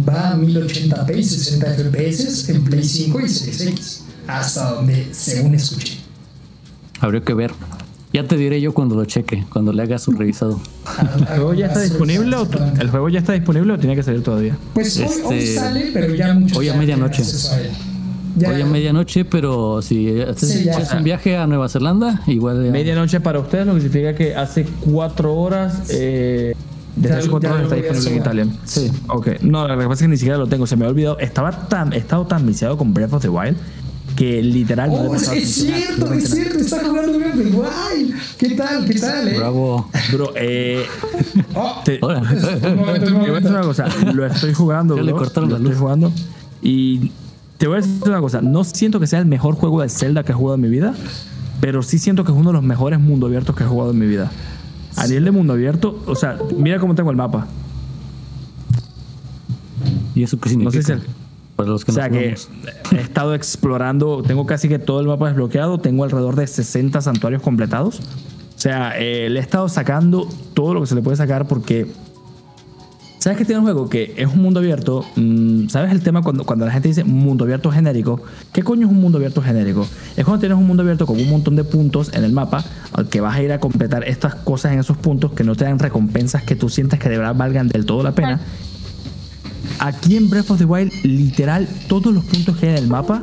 [0.08, 5.54] va a 1080p y 60 FPS en Play 5 y Series X, hasta donde según
[5.54, 5.98] escuché.
[7.00, 7.52] Habría que ver.
[8.12, 10.58] Ya te diré yo cuando lo cheque, cuando le haga su revisado.
[11.18, 12.48] ¿El juego ya está disponible o
[12.80, 14.56] el juego ya está disponible o tiene que salir todavía?
[14.72, 17.22] Pues hoy, este, sale, pero ya mucho Hoy a medianoche.
[18.48, 22.70] hoy a medianoche, pero si es un viaje a Nueva Zelanda, igual.
[22.70, 25.90] Medianoche para ustedes, lo que significa que hace cuatro horas.
[25.90, 26.54] Eh,
[26.96, 28.46] desde hace cuatro horas está disponible en Italia.
[28.64, 28.90] Sí.
[29.08, 29.28] Ok.
[29.42, 30.66] No, lo que pasa es que ni siquiera lo tengo.
[30.66, 31.18] Se me ha olvidado.
[31.18, 33.56] Estaba tan, he estado tan viciado con Breath of the Wild
[34.16, 38.14] que literal oh, es, cierto, es cierto, está jugando bien de guay.
[38.38, 38.86] ¿Qué tal?
[38.86, 39.28] ¿Qué tal?
[39.28, 39.36] Eh?
[39.36, 39.90] Bravo.
[40.12, 40.86] Bro, eh.
[41.54, 43.86] Oh, te, voy a decir una cosa.
[44.14, 45.04] Lo estoy jugando, bro.
[45.04, 46.12] Le cortaron lo estoy jugando.
[46.62, 47.12] Y
[47.58, 48.40] te voy a decir una cosa.
[48.40, 50.94] No siento que sea el mejor juego de Zelda que he jugado en mi vida,
[51.60, 53.98] pero sí siento que es uno de los mejores mundo abiertos que he jugado en
[53.98, 54.30] mi vida.
[54.96, 57.46] A nivel de mundo abierto, o sea, mira cómo tengo el mapa.
[60.14, 60.78] ¿Y eso qué significa?
[60.78, 61.16] No sé si
[61.58, 62.34] o sea que
[62.92, 67.42] he estado explorando, tengo casi que todo el mapa desbloqueado, tengo alrededor de 60 santuarios
[67.42, 68.00] completados.
[68.00, 71.86] O sea, eh, le he estado sacando todo lo que se le puede sacar porque...
[73.18, 75.04] ¿Sabes que tiene un juego que es un mundo abierto?
[75.16, 78.20] Mm, ¿Sabes el tema cuando, cuando la gente dice mundo abierto genérico?
[78.52, 79.86] ¿Qué coño es un mundo abierto genérico?
[80.16, 83.08] Es cuando tienes un mundo abierto con un montón de puntos en el mapa al
[83.08, 85.78] que vas a ir a completar estas cosas en esos puntos que no te dan
[85.78, 88.40] recompensas que tú sientas que de verdad valgan del todo la pena
[89.78, 93.22] Aquí en Breath of the Wild, literal, todos los puntos que hay en el mapa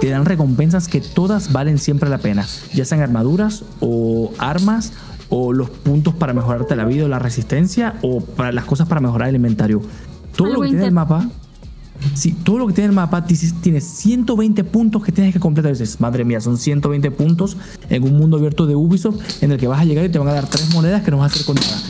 [0.00, 4.92] te dan recompensas que todas valen siempre la pena, ya sean armaduras o armas
[5.34, 9.00] o los puntos para mejorarte la vida o la resistencia o para las cosas para
[9.00, 9.80] mejorar el inventario.
[10.36, 11.26] Todo lo que tiene el mapa,
[12.12, 15.72] sí, todo lo que tiene el mapa tiene 120 puntos que tienes que completar.
[15.72, 17.56] dices, madre mía, son 120 puntos
[17.88, 20.28] en un mundo abierto de Ubisoft en el que vas a llegar y te van
[20.28, 21.80] a dar tres monedas que no vas a hacer con nada.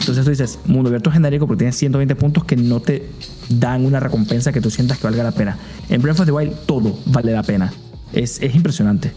[0.00, 3.10] Entonces tú dices, mundo abierto genérico porque tienes 120 puntos que no te
[3.48, 5.56] dan una recompensa que tú sientas que valga la pena.
[5.88, 7.72] En Breath of the Wild todo vale la pena.
[8.12, 9.12] Es, es impresionante.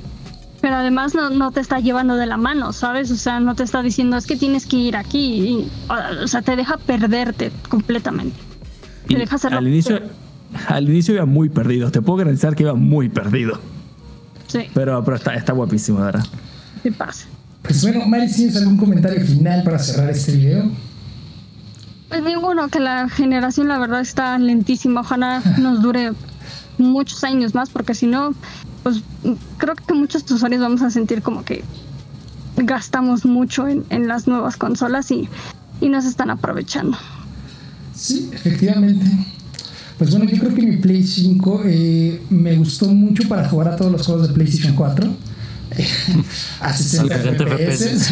[0.72, 3.12] Pero además no, no, te está llevando de la mano, ¿sabes?
[3.12, 5.68] O sea, no te está diciendo es que tienes que ir aquí.
[6.24, 8.38] o sea, te deja perderte completamente.
[9.06, 9.58] Te deja hacerlo.
[9.58, 10.00] Al inicio,
[10.70, 11.92] al inicio iba muy perdido.
[11.92, 13.60] Te puedo garantizar que iba muy perdido.
[14.48, 14.68] Sí.
[14.74, 16.26] Pero, pero está, está guapísimo, ¿verdad?
[16.82, 17.28] Sí pasa.
[17.64, 20.72] Pues bueno, Mari, ¿tienes algún comentario final para cerrar este video?
[22.08, 25.02] Pues ninguno, que la generación la verdad está lentísima.
[25.02, 26.14] Ojalá nos dure
[26.78, 28.34] muchos años más, porque si no,
[28.84, 29.02] pues
[29.58, 31.64] creo que muchos usuarios vamos a sentir como que
[32.58, 35.30] gastamos mucho en, las nuevas consolas y,
[35.80, 36.98] y nos están aprovechando.
[37.96, 39.06] Sí, efectivamente.
[39.98, 43.76] Pues bueno, yo creo que mi Play 5 eh, me gustó mucho para jugar a
[43.76, 45.14] todos los juegos de PlayStation 4
[46.62, 48.12] a 60 FPS.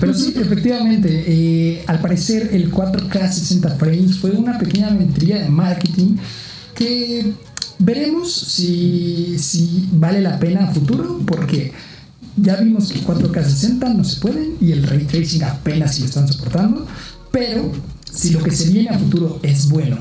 [0.00, 5.50] Pero sí, efectivamente, eh, al parecer el 4K 60 frames fue una pequeña mentira de
[5.50, 6.16] marketing
[6.74, 7.34] que
[7.80, 11.72] veremos si, si vale la pena a futuro, porque
[12.36, 16.06] ya vimos que 4K 60 no se pueden y el ray tracing apenas si lo
[16.06, 16.86] están soportando,
[17.32, 17.72] pero
[18.10, 19.98] si lo que se viene a futuro es bueno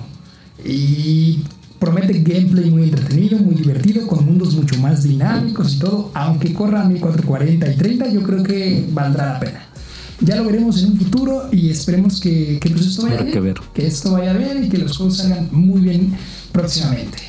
[0.63, 1.39] y
[1.79, 6.11] Promete gameplay muy entretenido, muy divertido, con mundos mucho más dinámicos y todo.
[6.13, 9.65] Aunque corra a 1440 y 30, yo creo que valdrá la pena.
[10.19, 13.55] Ya lo veremos en un futuro y esperemos que, que pues esto vaya bien.
[13.73, 16.13] Que, esto vaya bien y que los juegos salgan muy bien
[16.51, 17.28] próximamente.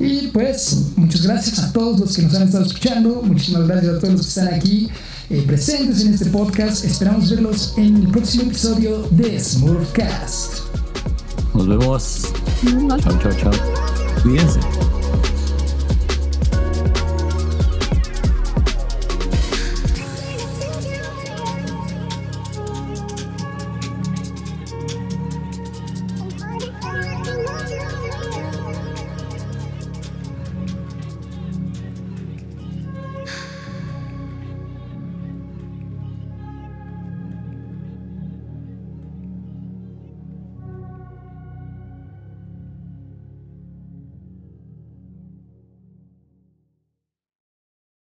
[0.00, 3.22] Y pues, muchas gracias a todos los que nos han estado escuchando.
[3.22, 4.88] Muchísimas gracias a todos los que están aquí
[5.30, 6.84] eh, presentes en este podcast.
[6.84, 10.60] Esperamos verlos en el próximo episodio de Smurfcast.
[11.54, 12.22] Nos vemos.
[13.02, 13.52] Chao, chao, chao.
[14.22, 14.77] Cuídense.